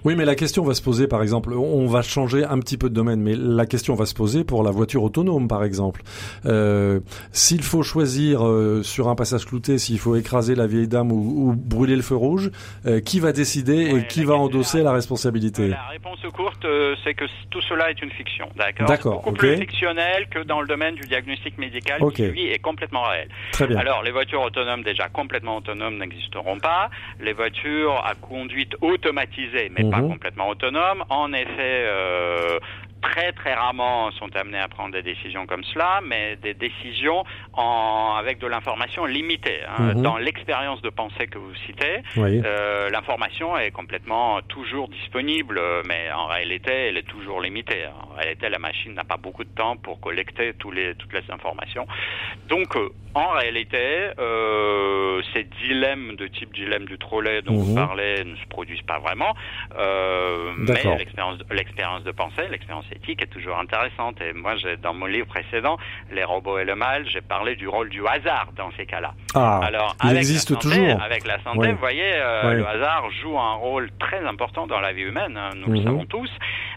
Oui, 0.05 0.15
mais 0.15 0.25
la 0.25 0.35
question 0.35 0.63
va 0.63 0.73
se 0.73 0.81
poser, 0.81 1.07
par 1.07 1.21
exemple, 1.21 1.53
on 1.53 1.87
va 1.87 2.01
changer 2.01 2.43
un 2.43 2.59
petit 2.59 2.77
peu 2.77 2.89
de 2.89 2.93
domaine, 2.93 3.21
mais 3.21 3.35
la 3.35 3.65
question 3.65 3.95
va 3.95 4.05
se 4.05 4.13
poser 4.13 4.43
pour 4.43 4.63
la 4.63 4.71
voiture 4.71 5.03
autonome, 5.03 5.47
par 5.47 5.63
exemple. 5.63 6.01
Euh, 6.45 6.99
s'il 7.31 7.63
faut 7.63 7.83
choisir 7.83 8.45
euh, 8.45 8.83
sur 8.83 9.09
un 9.09 9.15
passage 9.15 9.45
clouté, 9.45 9.77
s'il 9.77 9.99
faut 9.99 10.15
écraser 10.15 10.55
la 10.55 10.67
vieille 10.67 10.87
dame 10.87 11.11
ou, 11.11 11.49
ou 11.49 11.55
brûler 11.55 11.95
le 11.95 12.01
feu 12.01 12.15
rouge, 12.15 12.51
euh, 12.85 12.99
qui 12.99 13.19
va 13.19 13.31
décider 13.31 13.93
Ouais, 13.93 14.01
et 14.01 14.07
qui 14.07 14.23
va 14.23 14.35
endosser 14.35 14.83
la 14.83 14.91
responsabilité? 14.93 15.67
La 15.67 15.87
réponse 15.87 16.19
courte, 16.33 16.65
euh, 16.65 16.95
c'est 17.03 17.13
que 17.13 17.25
tout 17.49 17.61
cela 17.61 17.89
est 17.89 18.01
une 18.01 18.11
fiction, 18.11 18.47
d'accord? 18.55 18.87
D'accord, 18.87 19.13
beaucoup 19.15 19.33
plus 19.33 19.57
fictionnel 19.57 20.27
que 20.29 20.39
dans 20.39 20.61
le 20.61 20.67
domaine 20.67 20.95
du 20.95 21.07
diagnostic 21.07 21.57
médical 21.57 22.01
Ok. 22.03 22.15
qui, 22.15 22.27
lui, 22.27 22.47
est 22.47 22.59
complètement 22.59 23.03
réel. 23.03 23.27
Très 23.51 23.67
bien. 23.67 23.77
Alors, 23.77 24.03
les 24.03 24.11
voitures 24.11 24.41
autonomes, 24.41 24.83
déjà 24.83 25.09
complètement 25.09 25.57
autonomes, 25.57 25.97
n'existeront 25.97 26.59
pas. 26.59 26.89
Les 27.21 27.33
voitures 27.33 28.03
à 28.05 28.15
conduite 28.15 28.75
automatisée, 28.81 29.71
mais 29.75 29.89
pas 29.89 29.97
Mhm. 30.01 30.09
complètement 30.09 30.49
autonomes, 30.49 31.03
en 31.09 31.33
effet, 31.33 31.85
euh, 31.85 32.59
très 33.01 33.33
très 33.33 33.53
rarement 33.53 34.11
sont 34.11 34.33
amenées 34.35 34.59
à 34.59 34.69
prendre 34.69 34.93
des 34.93 35.01
décisions 35.01 35.45
comme 35.45 35.63
cela, 35.65 35.99
mais 36.05 36.37
des 36.37 36.53
décisions 36.53 37.25
en, 37.53 38.15
avec 38.17 38.39
de 38.39 38.47
l'information 38.47 39.03
limitée. 39.05 39.59
hein. 39.67 39.93
Mhm. 39.95 40.01
Dans 40.03 40.17
l'expérience 40.17 40.81
de 40.81 40.89
pensée 40.89 41.27
que 41.27 41.37
vous 41.37 41.53
citez, 41.65 42.01
Oui. 42.15 42.41
euh, 42.45 42.89
l'information 42.89 43.57
est 43.57 43.71
complètement 43.71 44.41
toujours 44.43 44.87
disponible, 44.87 45.59
mais 45.85 46.11
en 46.13 46.27
réalité, 46.27 46.71
elle 46.87 46.97
est 46.97 47.07
toujours 47.07 47.41
limitée. 47.41 47.85
En 48.09 48.15
réalité, 48.15 48.47
la 48.49 48.59
machine 48.59 48.93
n'a 48.93 49.03
pas 49.03 49.17
beaucoup 49.17 49.43
de 49.43 49.49
temps 49.53 49.75
pour 49.75 49.99
collecter 49.99 50.53
tous 50.53 50.71
les, 50.71 50.95
toutes 50.95 51.11
les 51.13 51.29
informations. 51.29 51.85
Donc, 52.47 52.75
euh, 52.77 52.89
en 53.15 53.29
réalité, 53.29 54.09
euh, 54.19 55.21
ces 55.33 55.43
dilemmes 55.61 56.15
de 56.15 56.27
type 56.27 56.53
dilemme 56.53 56.85
du 56.85 56.97
trolley 56.97 57.41
dont 57.41 57.53
vous 57.55 57.71
Mhm. 57.71 57.87
parlez 57.87 58.23
ne 58.23 58.35
se 58.35 58.45
produisent 58.47 58.81
pas 58.81 58.99
vraiment. 58.99 59.35
Euh, 59.77 60.51
mais 60.57 60.73
l'expérience, 61.49 62.03
de 62.03 62.11
pensée, 62.11 62.47
l'expérience 62.49 62.85
éthique 62.91 63.21
est 63.21 63.27
toujours 63.27 63.57
intéressante. 63.59 64.19
Et 64.21 64.33
moi, 64.33 64.53
dans 64.81 64.93
mon 64.93 65.05
livre 65.05 65.27
précédent, 65.27 65.77
Les 66.11 66.23
robots 66.23 66.59
et 66.59 66.65
le 66.65 66.75
mal, 66.75 67.07
j'ai 67.07 67.21
parlé 67.21 67.55
du 67.55 67.67
rôle 67.67 67.89
du 67.89 68.05
hasard 68.05 68.49
dans 68.55 68.69
ces 68.77 68.85
cas-là. 68.85 69.13
Ah, 69.35 69.59
Alors, 69.63 69.95
il 70.03 70.09
avec 70.09 70.19
existe 70.19 70.49
la 70.51 70.55
santé, 70.61 70.75
toujours. 70.77 71.01
Avec 71.01 71.25
la 71.25 71.39
santé, 71.43 71.59
Ouais. 71.59 71.71
vous 71.71 71.77
voyez, 71.79 72.13
euh, 72.15 72.49
Ouais. 72.49 72.55
le 72.55 72.67
hasard 72.67 73.09
joue 73.21 73.39
un 73.39 73.53
rôle 73.55 73.89
très 73.99 74.23
important 74.25 74.67
dans 74.67 74.79
la 74.79 74.91
vie 74.93 75.03
humaine, 75.03 75.37
hein, 75.37 75.49
nous 75.55 75.67
Mhm. 75.69 75.75
le 75.75 75.83
savons 75.83 76.05
tous. 76.05 76.29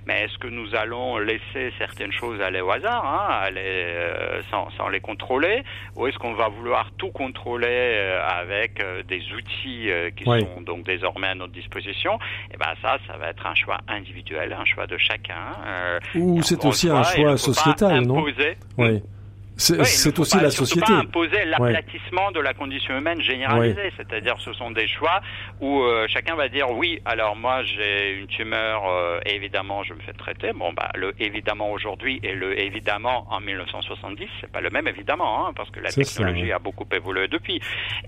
Mais 0.06 0.22
est-ce 0.24 0.38
que 0.38 0.46
nous 0.46 0.74
allons 0.74 1.18
laisser 1.18 1.72
certaines 1.78 2.12
choses 2.12 2.40
aller 2.40 2.60
au 2.60 2.70
hasard, 2.70 3.04
hein, 3.04 3.26
aller, 3.42 3.60
euh, 3.64 4.40
sans, 4.50 4.70
sans 4.76 4.88
les 4.88 5.00
contrôler, 5.00 5.62
ou 5.96 6.06
est-ce 6.06 6.16
qu'on 6.18 6.34
va 6.34 6.48
vouloir 6.48 6.90
tout 6.96 7.10
contrôler 7.10 7.66
euh, 7.68 8.24
avec 8.28 8.80
euh, 8.80 9.02
des 9.02 9.20
outils 9.32 9.90
euh, 9.90 10.10
qui 10.10 10.24
sont 10.24 10.60
donc 10.60 10.84
désormais 10.84 11.26
à 11.28 11.34
notre 11.34 11.52
disposition? 11.52 12.18
Et 12.54 12.56
ben 12.56 12.72
ça, 12.82 12.98
ça 13.08 13.16
va 13.16 13.30
être 13.30 13.44
un 13.46 13.54
choix 13.56 13.78
individuel, 13.88 14.52
un 14.52 14.64
choix 14.64 14.86
de 14.86 14.96
chacun. 14.96 15.52
euh, 15.66 15.98
Ou 16.14 16.40
c'est 16.42 16.64
aussi 16.64 16.88
un 16.88 17.02
choix 17.02 17.36
sociétal, 17.36 18.00
non? 18.06 18.22
Oui. 18.78 19.02
C'est 19.58 19.74
oui, 19.74 19.80
aussi 20.18 20.36
pas- 20.36 20.42
la 20.42 20.50
société. 20.50 20.86
pas 20.86 20.98
imposer 20.98 21.44
l'aplatissement 21.46 22.30
de 22.30 22.40
la 22.40 22.52
condition 22.52 22.96
humaine 22.98 23.22
généralisée, 23.22 23.90
c'est-à-dire 23.96 24.34
ce 24.38 24.52
sont 24.52 24.70
des 24.70 24.86
choix 24.86 25.20
où 25.60 25.80
euh, 25.82 26.06
chacun 26.08 26.34
va 26.34 26.48
dire 26.48 26.70
oui. 26.70 27.00
Alors 27.06 27.36
moi 27.36 27.62
j'ai 27.62 28.12
une 28.12 28.26
tumeur, 28.26 28.86
euh, 28.86 29.18
évidemment 29.24 29.82
je 29.82 29.94
me 29.94 30.00
fais 30.00 30.12
traiter. 30.12 30.52
Bon 30.52 30.72
bah 30.74 30.90
le 30.94 31.14
évidemment 31.18 31.70
aujourd'hui 31.72 32.20
et 32.22 32.34
le 32.34 32.58
évidemment 32.60 33.26
en 33.30 33.40
1970 33.40 34.28
c'est 34.40 34.52
pas 34.52 34.60
le 34.60 34.68
même 34.68 34.88
évidemment 34.88 35.46
hein, 35.46 35.52
parce 35.56 35.70
que 35.70 35.80
la 35.80 35.90
ça, 35.90 36.02
technologie 36.02 36.52
a 36.52 36.58
beaucoup 36.58 36.86
évolué 36.92 37.26
depuis. 37.28 37.60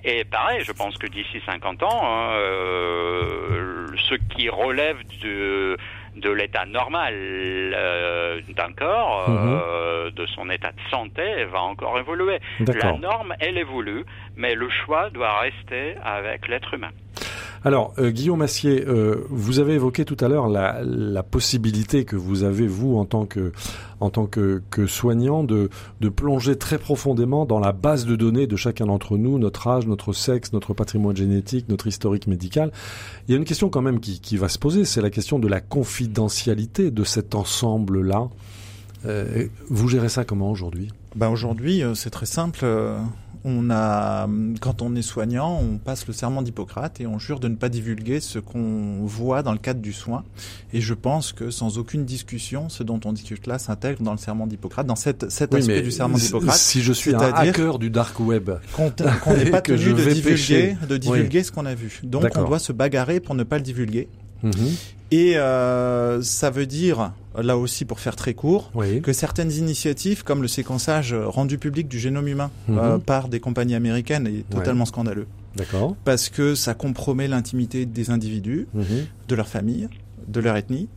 Et 0.04 0.24
pareil, 0.24 0.62
je 0.64 0.72
pense 0.72 0.98
que 0.98 1.06
d'ici 1.06 1.40
50 1.46 1.82
ans, 1.82 2.00
hein, 2.02 2.30
euh, 2.32 3.86
ce 4.08 4.14
qui 4.36 4.50
relève 4.50 4.98
de 5.22 5.76
de 6.16 6.30
l'état 6.30 6.66
normal 6.66 7.14
euh, 7.14 8.40
d'un 8.56 8.72
corps, 8.72 9.26
euh, 9.28 10.10
de 10.10 10.26
son 10.26 10.50
état 10.50 10.70
de 10.72 10.90
santé, 10.90 11.44
va 11.44 11.60
encore 11.62 11.98
évoluer. 11.98 12.38
La 12.60 12.92
norme, 12.92 13.34
elle 13.40 13.58
évolue, 13.58 14.04
mais 14.36 14.54
le 14.54 14.68
choix 14.68 15.10
doit 15.10 15.40
rester 15.40 15.96
avec 16.04 16.48
l'être 16.48 16.74
humain. 16.74 16.90
Alors, 17.64 17.92
euh, 17.98 18.10
Guillaume 18.10 18.42
Assier, 18.42 18.84
euh, 18.86 19.26
vous 19.30 19.58
avez 19.58 19.74
évoqué 19.74 20.04
tout 20.04 20.16
à 20.20 20.28
l'heure 20.28 20.48
la, 20.48 21.22
possibilité 21.22 22.04
que 22.04 22.16
vous 22.16 22.44
avez, 22.44 22.66
vous, 22.66 22.96
en 22.96 23.04
tant 23.04 23.26
que, 23.26 23.52
en 24.00 24.10
tant 24.10 24.26
que, 24.26 24.62
que 24.70 24.86
soignant, 24.86 25.42
de, 25.42 25.68
de 26.00 26.08
plonger 26.08 26.56
très 26.56 26.78
profondément 26.78 27.44
dans 27.44 27.58
la 27.58 27.72
base 27.72 28.06
de 28.06 28.16
données 28.16 28.46
de 28.46 28.56
chacun 28.56 28.86
d'entre 28.86 29.18
nous, 29.18 29.38
notre 29.38 29.66
âge, 29.66 29.86
notre 29.86 30.12
sexe, 30.12 30.52
notre 30.52 30.72
patrimoine 30.74 31.16
génétique, 31.16 31.68
notre 31.68 31.86
historique 31.86 32.26
médical. 32.26 32.72
Il 33.26 33.32
y 33.32 33.34
a 33.34 33.38
une 33.38 33.44
question 33.44 33.68
quand 33.68 33.82
même 33.82 34.00
qui, 34.00 34.20
qui 34.20 34.36
va 34.36 34.48
se 34.48 34.58
poser, 34.58 34.84
c'est 34.84 35.02
la 35.02 35.10
question 35.10 35.38
de 35.38 35.48
la 35.48 35.60
confidentialité 35.60 36.90
de 36.90 37.04
cet 37.04 37.34
ensemble-là. 37.34 38.28
Euh, 39.04 39.46
vous 39.68 39.88
gérez 39.88 40.08
ça 40.08 40.24
comment 40.24 40.50
aujourd'hui? 40.50 40.88
Ben 41.14 41.28
aujourd'hui, 41.28 41.82
c'est 41.94 42.10
très 42.10 42.26
simple. 42.26 42.64
On 43.50 43.70
a, 43.70 44.28
quand 44.60 44.82
on 44.82 44.94
est 44.94 45.00
soignant, 45.02 45.58
on 45.58 45.78
passe 45.78 46.06
le 46.06 46.12
serment 46.12 46.42
d'Hippocrate 46.42 47.00
et 47.00 47.06
on 47.06 47.18
jure 47.18 47.40
de 47.40 47.48
ne 47.48 47.54
pas 47.56 47.70
divulguer 47.70 48.20
ce 48.20 48.38
qu'on 48.38 48.98
voit 49.04 49.42
dans 49.42 49.52
le 49.52 49.58
cadre 49.58 49.80
du 49.80 49.94
soin. 49.94 50.24
Et 50.74 50.82
je 50.82 50.92
pense 50.92 51.32
que 51.32 51.50
sans 51.50 51.78
aucune 51.78 52.04
discussion, 52.04 52.68
ce 52.68 52.82
dont 52.82 53.00
on 53.06 53.12
discute 53.14 53.46
là 53.46 53.58
s'intègre 53.58 54.02
dans 54.02 54.12
le 54.12 54.18
serment 54.18 54.46
d'Hippocrate, 54.46 54.86
dans 54.86 54.96
cet, 54.96 55.24
aspect 55.24 55.80
du 55.80 55.90
serment 55.90 56.18
d'Hippocrate, 56.18 56.56
si 56.56 56.82
je 56.82 56.92
suis 56.92 57.14
un 57.14 57.20
hacker 57.20 57.78
du 57.78 57.88
dark 57.88 58.20
web, 58.20 58.50
qu'on 58.74 58.92
qu'on 59.24 59.34
n'est 59.34 59.46
pas 59.50 59.62
tenu 59.62 59.78
de 59.78 59.94
divulguer, 59.94 60.22
pêcher. 60.22 60.76
de 60.86 60.96
divulguer 60.98 61.42
ce 61.42 61.50
qu'on 61.50 61.64
a 61.64 61.74
vu. 61.74 62.00
Donc 62.02 62.26
on 62.36 62.44
doit 62.44 62.58
se 62.58 62.72
bagarrer 62.72 63.20
pour 63.20 63.34
ne 63.34 63.44
pas 63.44 63.56
le 63.56 63.62
divulguer. 63.62 64.08
Mhm. 64.42 64.52
Et 65.10 65.38
euh, 65.38 66.20
ça 66.20 66.50
veut 66.50 66.66
dire, 66.66 67.12
là 67.42 67.56
aussi 67.56 67.84
pour 67.84 68.00
faire 68.00 68.16
très 68.16 68.34
court, 68.34 68.70
oui, 68.74 69.00
que 69.02 69.12
certaines 69.12 69.52
initiatives, 69.52 70.24
comme 70.24 70.42
le 70.42 70.48
séquençage 70.48 71.14
rendu 71.14 71.58
public 71.58 71.88
du 71.88 71.98
génome 71.98 72.28
humain 72.28 72.50
Mhm. 72.68 72.78
euh, 72.78 72.98
par 72.98 73.28
des 73.28 73.40
compagnies 73.40 73.74
américaines, 73.74 74.26
est 74.26 74.48
totalement 74.50 74.84
scandaleux. 74.86 75.26
d'accord. 75.56 75.96
Parce 76.04 76.28
que 76.28 76.54
ça 76.54 76.74
compromet 76.74 77.26
l'intimité 77.28 77.84
des 77.86 78.10
individus, 78.10 78.68
Mhm. 78.74 79.06
de 79.28 79.34
leur 79.34 79.48
famille, 79.48 79.88
de 80.28 80.40
leur 80.40 80.56
ethnie, 80.56 80.88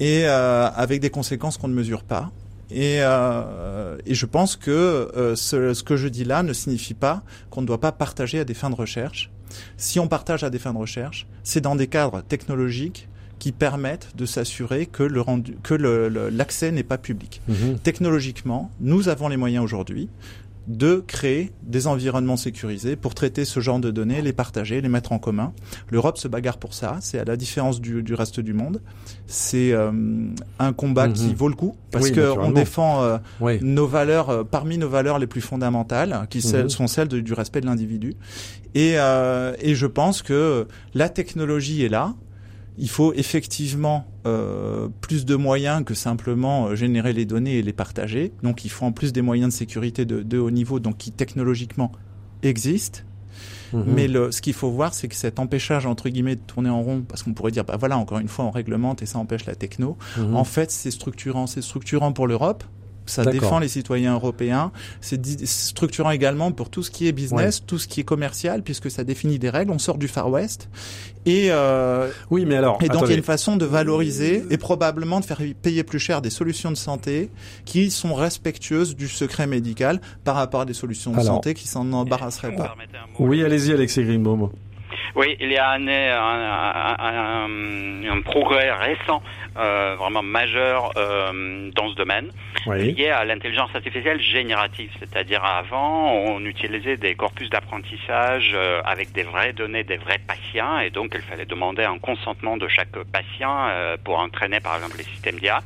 et 0.00 0.24
euh, 0.26 0.68
avec 0.74 1.00
des 1.00 1.08
conséquences 1.10 1.56
qu'on 1.56 1.68
ne 1.68 1.74
mesure 1.74 2.02
pas. 2.02 2.30
Et, 2.70 2.98
euh, 3.00 3.96
et 4.06 4.14
je 4.14 4.26
pense 4.26 4.56
que 4.56 5.34
ce, 5.36 5.74
ce 5.74 5.82
que 5.82 5.96
je 5.96 6.08
dis 6.08 6.24
là 6.24 6.42
ne 6.42 6.52
signifie 6.52 6.94
pas 6.94 7.22
qu'on 7.50 7.60
ne 7.62 7.66
doit 7.66 7.80
pas 7.80 7.92
partager 7.92 8.40
à 8.40 8.44
des 8.44 8.54
fins 8.54 8.70
de 8.70 8.74
recherche. 8.74 9.30
Si 9.76 10.00
on 10.00 10.08
partage 10.08 10.44
à 10.44 10.50
des 10.50 10.58
fins 10.58 10.72
de 10.72 10.78
recherche, 10.78 11.26
c'est 11.42 11.60
dans 11.60 11.76
des 11.76 11.86
cadres 11.86 12.22
technologiques 12.22 13.08
qui 13.42 13.50
permettent 13.50 14.10
de 14.16 14.24
s'assurer 14.24 14.86
que 14.86 15.02
le 15.02 15.20
rendu, 15.20 15.56
que 15.64 15.74
le- 15.74 16.08
le- 16.08 16.28
l'accès 16.28 16.70
n'est 16.70 16.84
pas 16.84 16.96
public. 16.96 17.40
Mhm. 17.48 17.78
Technologiquement, 17.82 18.70
nous 18.80 19.08
avons 19.08 19.26
les 19.26 19.36
moyens 19.36 19.64
aujourd'hui 19.64 20.08
de 20.68 21.02
créer 21.04 21.50
des 21.64 21.88
environnements 21.88 22.36
sécurisés 22.36 22.94
pour 22.94 23.16
traiter 23.16 23.44
ce 23.44 23.58
genre 23.58 23.80
de 23.80 23.90
données, 23.90 24.22
les 24.22 24.32
partager, 24.32 24.80
les 24.80 24.88
mettre 24.88 25.10
en 25.10 25.18
commun. 25.18 25.52
L'Europe 25.90 26.18
se 26.18 26.28
bagarre 26.28 26.58
pour 26.58 26.72
ça, 26.72 26.98
c'est 27.00 27.18
à 27.18 27.24
la 27.24 27.36
différence 27.36 27.80
du, 27.80 28.04
du 28.04 28.14
reste 28.14 28.38
du 28.38 28.52
monde. 28.52 28.80
C'est 29.26 29.72
euh, 29.72 29.90
un 30.60 30.72
combat 30.72 31.08
Mhm. 31.08 31.12
qui 31.14 31.34
vaut 31.34 31.48
le 31.48 31.56
coup 31.56 31.74
parce 31.90 32.04
Oui, 32.04 32.12
que 32.12 32.20
naturellement. 32.20 32.48
on 32.48 32.52
défend 32.52 33.02
euh, 33.02 33.18
Oui. 33.40 33.58
nos 33.60 33.88
valeurs 33.88 34.30
euh, 34.30 34.44
parmi 34.44 34.78
nos 34.78 34.88
valeurs 34.88 35.18
les 35.18 35.26
plus 35.26 35.40
fondamentales, 35.40 36.28
qui 36.30 36.38
Mhm. 36.46 36.68
sont 36.68 36.86
celles 36.86 37.08
de- 37.08 37.18
du 37.18 37.32
respect 37.32 37.60
de 37.60 37.66
l'individu. 37.66 38.14
Et, 38.76 38.92
euh, 38.98 39.52
et 39.60 39.74
je 39.74 39.86
pense 39.88 40.22
que 40.22 40.68
la 40.94 41.08
technologie 41.08 41.82
est 41.82 41.88
là. 41.88 42.14
Il 42.78 42.88
faut 42.88 43.12
effectivement 43.12 44.06
euh, 44.26 44.88
plus 45.00 45.24
de 45.24 45.36
moyens 45.36 45.84
que 45.84 45.94
simplement 45.94 46.68
euh, 46.68 46.74
générer 46.74 47.12
les 47.12 47.26
données 47.26 47.58
et 47.58 47.62
les 47.62 47.72
partager. 47.72 48.32
Donc 48.42 48.64
il 48.64 48.70
faut 48.70 48.86
en 48.86 48.92
plus 48.92 49.12
des 49.12 49.22
moyens 49.22 49.52
de 49.52 49.58
sécurité 49.58 50.04
de, 50.04 50.22
de 50.22 50.38
haut 50.38 50.50
niveau, 50.50 50.80
donc 50.80 50.96
qui 50.96 51.12
technologiquement 51.12 51.92
existent. 52.42 53.00
Mhm. 53.72 53.84
Mais 53.86 54.08
le, 54.08 54.32
ce 54.32 54.42
qu'il 54.42 54.54
faut 54.54 54.70
voir, 54.70 54.94
c'est 54.94 55.08
que 55.08 55.14
cet 55.14 55.38
empêchage 55.38 55.86
entre 55.86 56.08
guillemets 56.08 56.36
de 56.36 56.40
tourner 56.40 56.70
en 56.70 56.82
rond, 56.82 57.02
parce 57.06 57.22
qu'on 57.22 57.34
pourrait 57.34 57.52
dire, 57.52 57.64
bah 57.64 57.76
voilà, 57.78 57.98
encore 57.98 58.18
une 58.18 58.28
fois, 58.28 58.44
on 58.44 58.50
réglemente 58.50 59.02
et 59.02 59.06
ça 59.06 59.18
empêche 59.18 59.46
la 59.46 59.54
techno. 59.54 59.96
Mhm. 60.18 60.36
En 60.36 60.44
fait, 60.44 60.70
c'est 60.70 60.90
structurant, 60.90 61.46
c'est 61.46 61.62
structurant 61.62 62.12
pour 62.12 62.26
l'Europe 62.26 62.64
Ça 63.06 63.24
défend 63.24 63.58
les 63.58 63.68
citoyens 63.68 64.14
européens. 64.14 64.72
C'est 65.00 65.20
structurant 65.46 66.10
également 66.10 66.52
pour 66.52 66.70
tout 66.70 66.82
ce 66.82 66.90
qui 66.90 67.08
est 67.08 67.12
business, 67.12 67.62
tout 67.66 67.78
ce 67.78 67.88
qui 67.88 68.00
est 68.00 68.04
commercial, 68.04 68.62
puisque 68.62 68.90
ça 68.90 69.04
définit 69.04 69.38
des 69.38 69.50
règles. 69.50 69.72
On 69.72 69.78
sort 69.78 69.98
du 69.98 70.08
Far 70.08 70.30
West. 70.30 70.68
Et 71.24 71.48
euh, 71.50 72.10
oui, 72.30 72.44
mais 72.46 72.56
alors 72.56 72.78
et 72.82 72.88
donc 72.88 73.02
il 73.04 73.10
y 73.10 73.14
a 73.14 73.16
une 73.16 73.22
façon 73.22 73.56
de 73.56 73.64
valoriser 73.64 74.44
et 74.50 74.58
probablement 74.58 75.20
de 75.20 75.24
faire 75.24 75.40
payer 75.62 75.84
plus 75.84 76.00
cher 76.00 76.20
des 76.20 76.30
solutions 76.30 76.70
de 76.70 76.76
santé 76.76 77.30
qui 77.64 77.90
sont 77.90 78.14
respectueuses 78.14 78.96
du 78.96 79.06
secret 79.06 79.46
médical 79.46 80.00
par 80.24 80.34
rapport 80.34 80.62
à 80.62 80.64
des 80.64 80.74
solutions 80.74 81.12
de 81.12 81.20
santé 81.20 81.54
qui 81.54 81.68
s'en 81.68 81.92
embarrasseraient 81.92 82.56
pas. 82.56 82.74
Oui, 83.18 83.44
allez-y, 83.44 83.72
Alexis 83.72 84.02
Greenbaum. 84.02 84.50
Oui, 85.14 85.36
il 85.40 85.52
y 85.52 85.58
a 85.58 85.70
un, 85.70 85.86
un, 85.86 86.96
un, 86.98 88.10
un 88.10 88.20
progrès 88.22 88.70
récent, 88.72 89.22
euh, 89.56 89.96
vraiment 89.98 90.22
majeur 90.22 90.92
euh, 90.96 91.70
dans 91.74 91.90
ce 91.90 91.94
domaine, 91.94 92.30
oui. 92.66 92.92
lié 92.92 93.10
à 93.10 93.24
l'intelligence 93.24 93.70
artificielle 93.74 94.20
générative. 94.20 94.90
C'est-à-dire 94.98 95.44
avant, 95.44 96.12
on 96.12 96.44
utilisait 96.44 96.96
des 96.96 97.14
corpus 97.14 97.50
d'apprentissage 97.50 98.52
euh, 98.54 98.80
avec 98.84 99.12
des 99.12 99.22
vraies 99.22 99.52
données, 99.52 99.84
des 99.84 99.96
vrais 99.96 100.18
patients, 100.18 100.78
et 100.78 100.90
donc 100.90 101.12
il 101.14 101.22
fallait 101.22 101.46
demander 101.46 101.84
un 101.84 101.98
consentement 101.98 102.56
de 102.56 102.68
chaque 102.68 102.96
patient 103.12 103.68
euh, 103.68 103.96
pour 104.02 104.18
entraîner, 104.18 104.60
par 104.60 104.76
exemple, 104.76 104.98
les 104.98 105.04
systèmes 105.04 105.38
d'IA. 105.38 105.60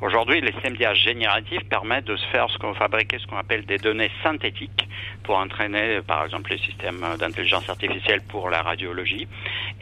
Aujourd'hui, 0.00 0.40
les 0.40 0.52
systèmes 0.52 0.76
d'IA 0.76 0.94
génératifs 0.94 1.64
permettent 1.68 2.06
de 2.06 2.16
se 2.16 2.26
faire 2.26 2.48
ce 2.50 2.58
qu'on 2.58 2.74
fabriquer 2.74 3.18
ce 3.18 3.26
qu'on 3.26 3.36
appelle 3.36 3.64
des 3.64 3.78
données 3.78 4.10
synthétiques 4.22 4.88
pour 5.22 5.36
entraîner, 5.36 6.00
par 6.06 6.24
exemple, 6.24 6.50
les 6.50 6.58
systèmes 6.58 7.04
d'intelligence 7.18 7.68
artificielle 7.68 8.22
pour 8.28 8.50
la 8.50 8.62
radiologie. 8.82 9.28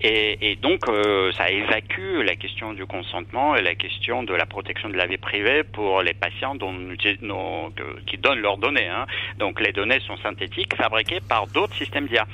Et, 0.03 0.51
et 0.51 0.57
donc, 0.57 0.89
euh, 0.89 1.33
ça 1.33 1.51
évacue 1.51 2.23
la 2.25 2.37
question 2.37 2.73
du 2.73 2.87
consentement 2.87 3.57
et 3.57 3.63
la 3.63 3.75
question 3.75 4.23
de 4.23 4.35
la 4.35 4.47
protection 4.47 4.89
de 4.89 4.97
la 4.97 5.07
vie 5.07 5.19
privée 5.19 5.63
pour 5.63 6.03
les 6.03 6.15
patients 6.15 6.55
dont, 6.55 6.75
dont, 7.23 7.73
qui 8.07 8.19
donnent 8.19 8.41
leurs 8.41 8.59
données. 8.59 8.89
Hein. 8.89 9.07
Donc, 9.39 9.61
les 9.61 9.73
données 9.73 10.01
sont 10.01 10.17
synthétiques, 10.19 10.75
fabriquées 10.77 11.21
par 11.21 11.47
d'autres 11.47 11.75
systèmes 11.75 12.07
d'IA. 12.07 12.27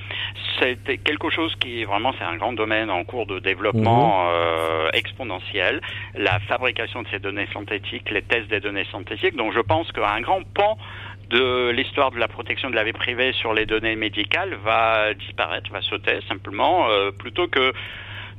C'est 0.60 0.98
quelque 0.98 1.30
chose 1.30 1.54
qui, 1.56 1.84
vraiment, 1.84 2.12
c'est 2.18 2.24
un 2.24 2.36
grand 2.36 2.52
domaine 2.52 2.90
en 2.90 3.04
cours 3.04 3.26
de 3.26 3.38
développement 3.38 4.24
mmh. 4.24 4.28
euh, 4.32 4.90
exponentiel. 4.92 5.80
La 6.14 6.38
fabrication 6.40 7.02
de 7.02 7.08
ces 7.08 7.18
données 7.18 7.48
synthétiques, 7.52 8.10
les 8.10 8.22
tests 8.22 8.48
des 8.48 8.60
données 8.60 8.86
synthétiques. 8.90 9.36
Donc, 9.36 9.52
je 9.52 9.60
pense 9.60 9.90
qu'un 9.92 10.20
grand 10.20 10.42
pan 10.54 10.78
de 11.30 11.70
l'histoire 11.70 12.10
de 12.10 12.18
la 12.18 12.28
protection 12.28 12.70
de 12.70 12.74
la 12.74 12.84
vie 12.84 12.92
privée 12.92 13.32
sur 13.32 13.52
les 13.52 13.66
données 13.66 13.96
médicales 13.96 14.56
va 14.64 15.14
disparaître, 15.14 15.70
va 15.72 15.82
sauter 15.82 16.20
simplement, 16.28 16.88
euh, 16.88 17.10
plutôt 17.10 17.48
que 17.48 17.72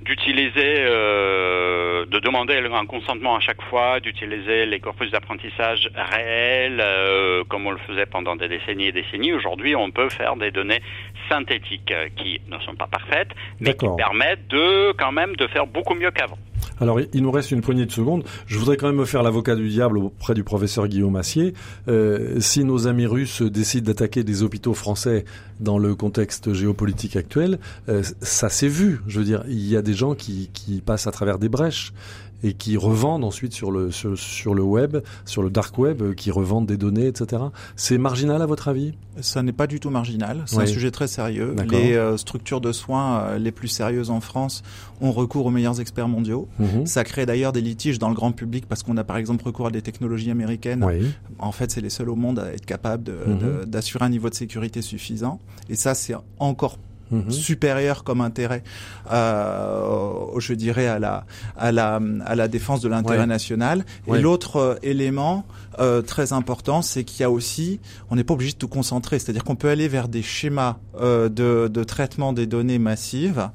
d'utiliser, 0.01 0.75
euh, 0.79 2.05
de 2.05 2.19
demander 2.19 2.57
un 2.57 2.85
consentement 2.85 3.35
à 3.35 3.39
chaque 3.39 3.61
fois, 3.63 3.99
d'utiliser 3.99 4.65
les 4.65 4.79
corpus 4.79 5.11
d'apprentissage 5.11 5.89
réels, 5.95 6.79
euh, 6.79 7.43
comme 7.49 7.65
on 7.65 7.71
le 7.71 7.79
faisait 7.79 8.05
pendant 8.05 8.35
des 8.35 8.47
décennies 8.47 8.87
et 8.87 8.91
décennies. 8.91 9.33
Aujourd'hui, 9.33 9.75
on 9.75 9.89
peut 9.89 10.09
faire 10.09 10.35
des 10.35 10.51
données 10.51 10.81
synthétiques 11.29 11.93
qui 12.15 12.39
ne 12.47 12.59
sont 12.59 12.75
pas 12.75 12.87
parfaites, 12.87 13.31
mais 13.59 13.73
qui 13.73 13.87
permettent 13.97 14.47
de 14.47 14.93
quand 14.93 15.11
même 15.11 15.35
de 15.35 15.47
faire 15.47 15.65
beaucoup 15.65 15.95
mieux 15.95 16.11
qu'avant. 16.11 16.37
Alors, 16.79 16.99
il 16.99 17.21
nous 17.21 17.31
reste 17.31 17.51
une 17.51 17.61
poignée 17.61 17.85
de 17.85 17.91
secondes. 17.91 18.23
Je 18.45 18.57
voudrais 18.57 18.77
quand 18.77 18.87
même 18.87 18.97
me 18.97 19.05
faire 19.05 19.23
l'avocat 19.23 19.55
du 19.55 19.67
diable 19.69 19.97
auprès 19.97 20.33
du 20.33 20.43
professeur 20.43 20.87
Guillaume 20.87 21.15
Assier. 21.15 21.53
Euh, 21.87 22.39
si 22.39 22.63
nos 22.63 22.87
amis 22.87 23.05
russes 23.05 23.41
décident 23.41 23.87
d'attaquer 23.87 24.23
des 24.23 24.43
hôpitaux 24.43 24.73
français 24.73 25.25
dans 25.59 25.77
le 25.77 25.95
contexte 25.95 26.53
géopolitique 26.53 27.15
actuel, 27.15 27.59
euh, 27.89 28.03
ça 28.21 28.49
s'est 28.49 28.67
vu. 28.67 29.01
Je 29.07 29.19
veux 29.19 29.25
dire, 29.25 29.43
il 29.47 29.67
y 29.67 29.75
a 29.75 29.81
des 29.81 29.93
gens 29.93 30.15
qui, 30.15 30.49
qui 30.53 30.81
passent 30.81 31.07
à 31.07 31.11
travers 31.11 31.39
des 31.39 31.49
brèches 31.49 31.93
et 32.43 32.53
qui 32.53 32.77
revendent 32.77 33.23
ensuite 33.23 33.53
sur 33.53 33.71
le 33.71 33.91
sur, 33.91 34.17
sur, 34.17 34.53
le 34.53 34.63
web, 34.63 34.97
sur 35.25 35.41
le 35.41 35.49
dark 35.49 35.77
web, 35.77 36.01
euh, 36.01 36.13
qui 36.13 36.31
revendent 36.31 36.67
des 36.67 36.77
données, 36.77 37.07
etc. 37.07 37.43
C'est 37.75 37.97
marginal 37.97 38.41
à 38.41 38.45
votre 38.45 38.67
avis? 38.67 38.93
Ça 39.21 39.41
n'est 39.41 39.53
pas 39.53 39.67
du 39.67 39.79
tout 39.79 39.89
marginal. 39.89 40.43
C'est 40.45 40.59
un 40.59 40.65
sujet 40.65 40.91
très 40.91 41.07
sérieux. 41.07 41.55
Les 41.69 41.93
euh, 41.93 42.17
structures 42.17 42.61
de 42.61 42.71
soins 42.71 43.19
euh, 43.19 43.39
les 43.39 43.51
plus 43.51 43.67
sérieuses 43.67 44.11
en 44.11 44.21
France 44.21 44.63
ont 45.01 45.11
recours 45.11 45.47
aux 45.47 45.51
meilleurs 45.51 45.81
experts 45.81 46.07
mondiaux. 46.07 46.47
Mhm. 46.59 46.85
Ça 46.85 47.03
crée 47.03 47.25
d'ailleurs 47.25 47.51
des 47.51 47.61
litiges 47.61 47.97
dans 47.97 48.09
le 48.09 48.15
grand 48.15 48.31
public 48.31 48.65
parce 48.67 48.83
qu'on 48.83 48.97
a 48.97 49.03
par 49.03 49.17
exemple 49.17 49.43
recours 49.43 49.67
à 49.67 49.71
des 49.71 49.81
technologies 49.81 50.29
américaines. 50.29 50.83
Oui. 50.83 51.11
En 51.39 51.51
fait, 51.51 51.71
c'est 51.71 51.81
les 51.81 51.89
seuls 51.89 52.09
au 52.09 52.15
monde 52.15 52.39
à 52.39 52.53
être 52.53 52.65
capables 52.65 53.11
mhm. 53.11 53.65
d'assurer 53.65 54.05
un 54.05 54.09
niveau 54.09 54.29
de 54.29 54.35
sécurité 54.35 54.81
suffisant. 54.81 55.39
Et 55.69 55.75
ça, 55.75 55.95
c'est 55.95 56.15
encore 56.39 56.77
Mhm. 57.11 57.31
supérieur 57.31 58.03
comme 58.03 58.21
intérêt, 58.21 58.63
euh, 59.11 60.39
je 60.39 60.53
dirais 60.53 60.87
à 60.87 60.99
la 60.99 61.25
à 61.57 61.71
la 61.71 61.99
à 62.25 62.35
la 62.35 62.47
défense 62.47 62.81
de 62.81 62.89
l'intérêt 62.89 63.27
national. 63.27 63.85
Et 64.07 64.19
l'autre 64.19 64.57
euh, 64.57 64.75
élément 64.83 65.45
euh, 65.79 66.01
très 66.01 66.33
important, 66.33 66.81
c'est 66.81 67.03
qu'il 67.03 67.21
y 67.21 67.23
a 67.23 67.29
aussi, 67.31 67.79
on 68.09 68.15
n'est 68.15 68.23
pas 68.23 68.33
obligé 68.33 68.53
de 68.53 68.57
tout 68.57 68.67
concentrer, 68.67 69.19
c'est-à-dire 69.19 69.43
qu'on 69.43 69.55
peut 69.55 69.69
aller 69.69 69.87
vers 69.87 70.07
des 70.07 70.23
schémas 70.23 70.77
euh, 70.99 71.29
de, 71.29 71.67
de 71.67 71.83
traitement 71.83 72.33
des 72.33 72.47
données 72.47 72.79
massives 72.79 73.49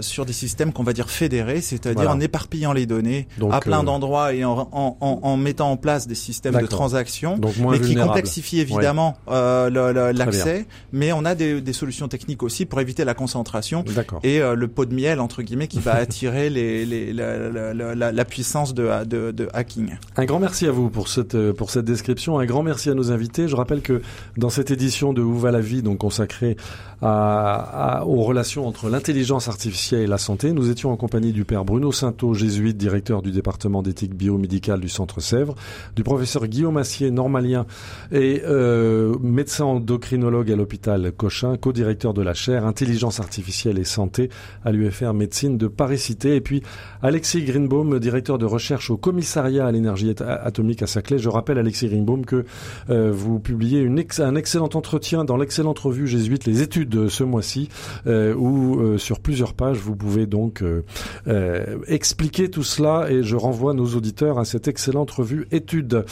sur 0.00 0.26
des 0.26 0.32
systèmes 0.32 0.72
qu'on 0.72 0.82
va 0.82 0.92
dire 0.92 1.10
fédérés, 1.10 1.60
c'est-à-dire 1.60 2.10
en 2.10 2.20
éparpillant 2.20 2.72
les 2.72 2.86
données 2.86 3.28
à 3.50 3.60
plein 3.60 3.80
euh, 3.80 3.84
d'endroits 3.84 4.32
et 4.34 4.44
en, 4.44 4.68
en, 4.72 4.96
en, 5.00 5.36
mettant 5.36 5.70
en 5.70 5.76
place 5.76 6.06
des 6.06 6.14
systèmes 6.14 6.56
de 6.60 6.66
transactions, 6.66 7.40
mais 7.70 7.80
qui 7.80 7.94
complexifient 7.94 8.60
évidemment 8.60 9.16
euh, 9.28 10.12
l'accès. 10.12 10.66
Mais 10.92 11.12
on 11.12 11.24
a 11.24 11.34
des, 11.34 11.60
des, 11.60 11.72
solutions 11.72 12.08
techniques 12.08 12.42
aussi 12.42 12.66
pour 12.66 12.80
éviter 12.80 13.04
la 13.04 13.14
concentration 13.14 13.84
et 14.22 14.40
euh, 14.40 14.54
le 14.54 14.68
pot 14.68 14.84
de 14.84 14.94
miel 14.94 15.20
entre 15.20 15.42
guillemets 15.42 15.68
qui 15.68 15.80
va 15.80 15.94
attirer 16.04 16.50
les, 16.50 16.86
les, 16.86 17.12
la, 17.12 17.74
la, 17.74 18.12
la, 18.12 18.24
puissance 18.24 18.74
de, 18.74 19.04
de, 19.04 19.32
de, 19.32 19.48
hacking. 19.52 19.96
Un 20.16 20.24
grand 20.24 20.38
merci 20.38 20.66
à 20.66 20.70
vous 20.70 20.88
pour 20.90 21.08
cette 21.08 21.52
pour 21.52 21.70
cette 21.70 21.84
description. 21.84 22.38
Un 22.38 22.46
grand 22.46 22.62
merci 22.62 22.90
à 22.90 22.94
nos 22.94 23.10
invités. 23.10 23.48
Je 23.48 23.56
rappelle 23.56 23.82
que 23.82 24.02
dans 24.36 24.50
cette 24.50 24.70
édition 24.70 25.12
de 25.12 25.22
Où 25.22 25.38
va 25.38 25.50
la 25.50 25.60
vie, 25.60 25.82
donc 25.82 25.98
consacrée 25.98 26.56
à, 27.02 27.98
à, 27.98 28.04
aux 28.04 28.22
relations 28.22 28.66
entre 28.66 28.88
l'intelligence 28.88 29.23
artificielle 29.32 30.02
et 30.02 30.06
la 30.06 30.18
santé. 30.18 30.52
Nous 30.52 30.70
étions 30.70 30.92
en 30.92 30.96
compagnie 30.96 31.32
du 31.32 31.44
père 31.44 31.64
Bruno 31.64 31.92
Sainteau, 31.92 32.34
jésuite, 32.34 32.76
directeur 32.76 33.22
du 33.22 33.30
département 33.30 33.82
d'éthique 33.82 34.14
biomédicale 34.14 34.80
du 34.80 34.90
Centre 34.90 35.20
Sèvres, 35.20 35.54
du 35.96 36.02
professeur 36.02 36.46
Guillaume 36.46 36.76
Assier, 36.76 37.10
normalien 37.10 37.64
et 38.12 38.42
euh, 38.44 39.16
médecin 39.22 39.64
endocrinologue 39.64 40.52
à 40.52 40.56
l'hôpital 40.56 41.10
Cochin, 41.12 41.56
co-directeur 41.56 42.12
de 42.12 42.20
la 42.20 42.34
chaire 42.34 42.66
Intelligence 42.66 43.18
artificielle 43.18 43.78
et 43.78 43.84
santé 43.84 44.28
à 44.62 44.72
l'UFR 44.72 45.14
Médecine 45.14 45.56
de 45.56 45.68
Paris-Cité, 45.68 46.36
et 46.36 46.40
puis 46.42 46.62
Alexis 47.02 47.44
Greenbaum, 47.44 47.98
directeur 47.98 48.36
de 48.36 48.44
recherche 48.44 48.90
au 48.90 48.98
commissariat 48.98 49.66
à 49.66 49.72
l'énergie 49.72 50.14
atomique 50.20 50.82
à 50.82 50.86
Saclay. 50.86 51.18
Je 51.18 51.30
rappelle, 51.30 51.58
Alexis 51.58 51.88
Greenbaum, 51.88 52.26
que 52.26 52.44
euh, 52.90 53.10
vous 53.10 53.40
publiez 53.40 53.88
un 54.18 54.34
excellent 54.36 54.68
entretien 54.74 55.24
dans 55.24 55.38
l'excellente 55.38 55.78
revue 55.78 56.06
jésuite 56.06 56.44
Les 56.44 56.60
études 56.60 57.08
ce 57.08 57.24
mois-ci, 57.24 57.70
euh, 58.06 58.34
où 58.34 58.98
sur 58.98 59.13
plusieurs 59.20 59.54
pages. 59.54 59.78
Vous 59.78 59.96
pouvez 59.96 60.26
donc 60.26 60.62
euh, 60.62 60.84
euh, 61.26 61.78
expliquer 61.86 62.50
tout 62.50 62.62
cela 62.62 63.10
et 63.10 63.22
je 63.22 63.36
renvoie 63.36 63.74
nos 63.74 63.86
auditeurs 63.94 64.38
à 64.38 64.44
cette 64.44 64.68
excellente 64.68 65.10
revue 65.10 65.46
étude. 65.50 66.04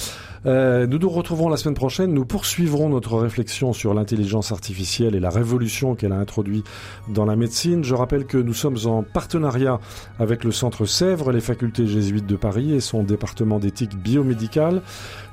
Euh, 0.45 0.87
nous 0.87 0.99
nous 0.99 1.09
retrouvons 1.09 1.49
la 1.49 1.57
semaine 1.57 1.75
prochaine. 1.75 2.13
Nous 2.13 2.25
poursuivrons 2.25 2.89
notre 2.89 3.17
réflexion 3.17 3.73
sur 3.73 3.95
l'intelligence 3.95 4.51
artificielle 4.51 5.15
et 5.15 5.21
la 5.21 5.31
révolution 5.31 5.95
qu'elle 5.95 6.13
a 6.13 6.19
introduit 6.19 6.65
dans 7.09 7.25
la 7.25 7.37
médecine. 7.37 7.85
Je 7.85 7.95
rappelle 7.95 8.27
que 8.27 8.39
nous 8.39 8.55
sommes 8.55 8.79
en 8.85 9.03
partenariat 9.03 9.79
avec 10.19 10.43
le 10.45 10.51
Centre 10.51 10.85
Sèvres, 10.85 11.31
les 11.31 11.41
facultés 11.41 11.87
jésuites 11.87 12.27
de 12.27 12.37
Paris 12.37 12.75
et 12.75 12.81
son 12.81 13.05
département 13.05 13.59
d'éthique 13.59 13.97
biomédicale. 13.97 14.83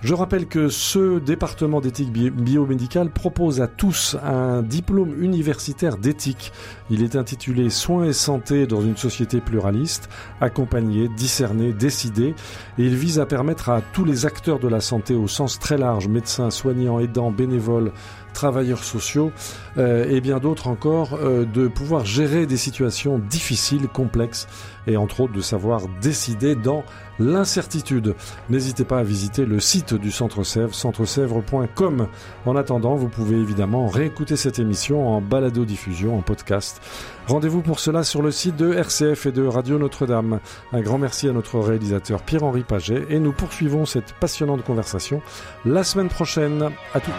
Je 0.02 0.14
rappelle 0.14 0.46
que 0.46 0.70
ce 0.70 1.20
département 1.20 1.82
d'éthique 1.82 2.12
biomédicale 2.12 3.10
propose 3.10 3.62
à 3.62 3.68
tous 3.68 4.16
un 4.24 4.62
diplôme 4.62 5.22
universitaire 5.22 5.98
d'éthique. 5.98 6.52
Il 6.90 7.04
est 7.04 7.16
intitulé 7.16 7.59
Soins 7.68 8.06
et 8.06 8.14
santé 8.14 8.66
dans 8.66 8.82
une 8.82 8.96
société 8.96 9.42
pluraliste, 9.42 10.10
accompagner, 10.40 11.10
discerner, 11.10 11.74
décider, 11.74 12.36
et 12.78 12.84
il 12.86 12.96
vise 12.96 13.20
à 13.20 13.26
permettre 13.26 13.70
à 13.70 13.82
tous 13.82 14.06
les 14.06 14.26
acteurs 14.26 14.60
de 14.60 14.70
la 14.70 14.80
santé 14.80 15.16
au 15.16 15.28
sens 15.28 15.60
très 15.60 15.78
large, 15.78 16.08
médecins, 16.08 16.52
soignants, 16.52 17.00
aidants, 17.00 17.32
bénévoles, 17.32 17.92
travailleurs 18.34 18.84
sociaux 18.84 19.32
euh, 19.78 20.06
et 20.10 20.22
bien 20.22 20.40
d'autres 20.40 20.68
encore, 20.68 21.14
euh, 21.14 21.46
de 21.46 21.68
pouvoir 21.68 22.06
gérer 22.06 22.46
des 22.46 22.58
situations 22.58 23.20
difficiles, 23.20 23.88
complexes 23.88 24.48
et 24.88 24.98
entre 24.98 25.22
autres 25.22 25.34
de 25.34 25.42
savoir 25.42 25.82
décider 26.02 26.56
dans 26.56 26.84
l'incertitude. 27.20 28.16
N'hésitez 28.50 28.86
pas 28.86 29.00
à 29.00 29.04
visiter 29.04 29.46
le 29.46 29.60
site 29.60 29.94
du 29.94 30.12
Centre 30.12 30.44
Sèvres, 30.44 30.74
centresèvres.com. 30.74 32.08
En 32.46 32.56
attendant, 32.56 32.96
vous 32.96 33.10
pouvez 33.10 33.38
évidemment 33.38 33.88
réécouter 33.88 34.36
cette 34.36 34.58
émission 34.58 35.08
en 35.08 35.22
balado-diffusion, 35.22 36.18
en 36.18 36.22
podcast. 36.22 36.82
Rendez-vous 37.28 37.62
pour 37.62 37.80
cela 37.80 38.04
sur 38.04 38.22
le 38.22 38.32
site 38.32 38.56
de 38.56 38.74
RCF 38.74 39.28
et 39.28 39.32
de 39.32 39.46
Radio 39.46 39.78
Notre-Dame. 39.78 40.40
Un 40.72 40.82
grand 40.82 40.98
merci 40.98 41.28
à 41.28 41.34
notre 41.34 41.60
réalisateur 41.60 42.24
Pierre-Henri 42.24 42.64
Paget 42.64 43.06
et 43.10 43.20
nous 43.20 43.34
poursuivons 43.34 43.86
cette 43.86 44.14
passionnante 44.14 44.64
conversation 44.64 45.22
la 45.66 45.84
semaine 45.84 46.10
prochaine. 46.10 46.70
À 46.94 47.00
tout. 47.00 47.12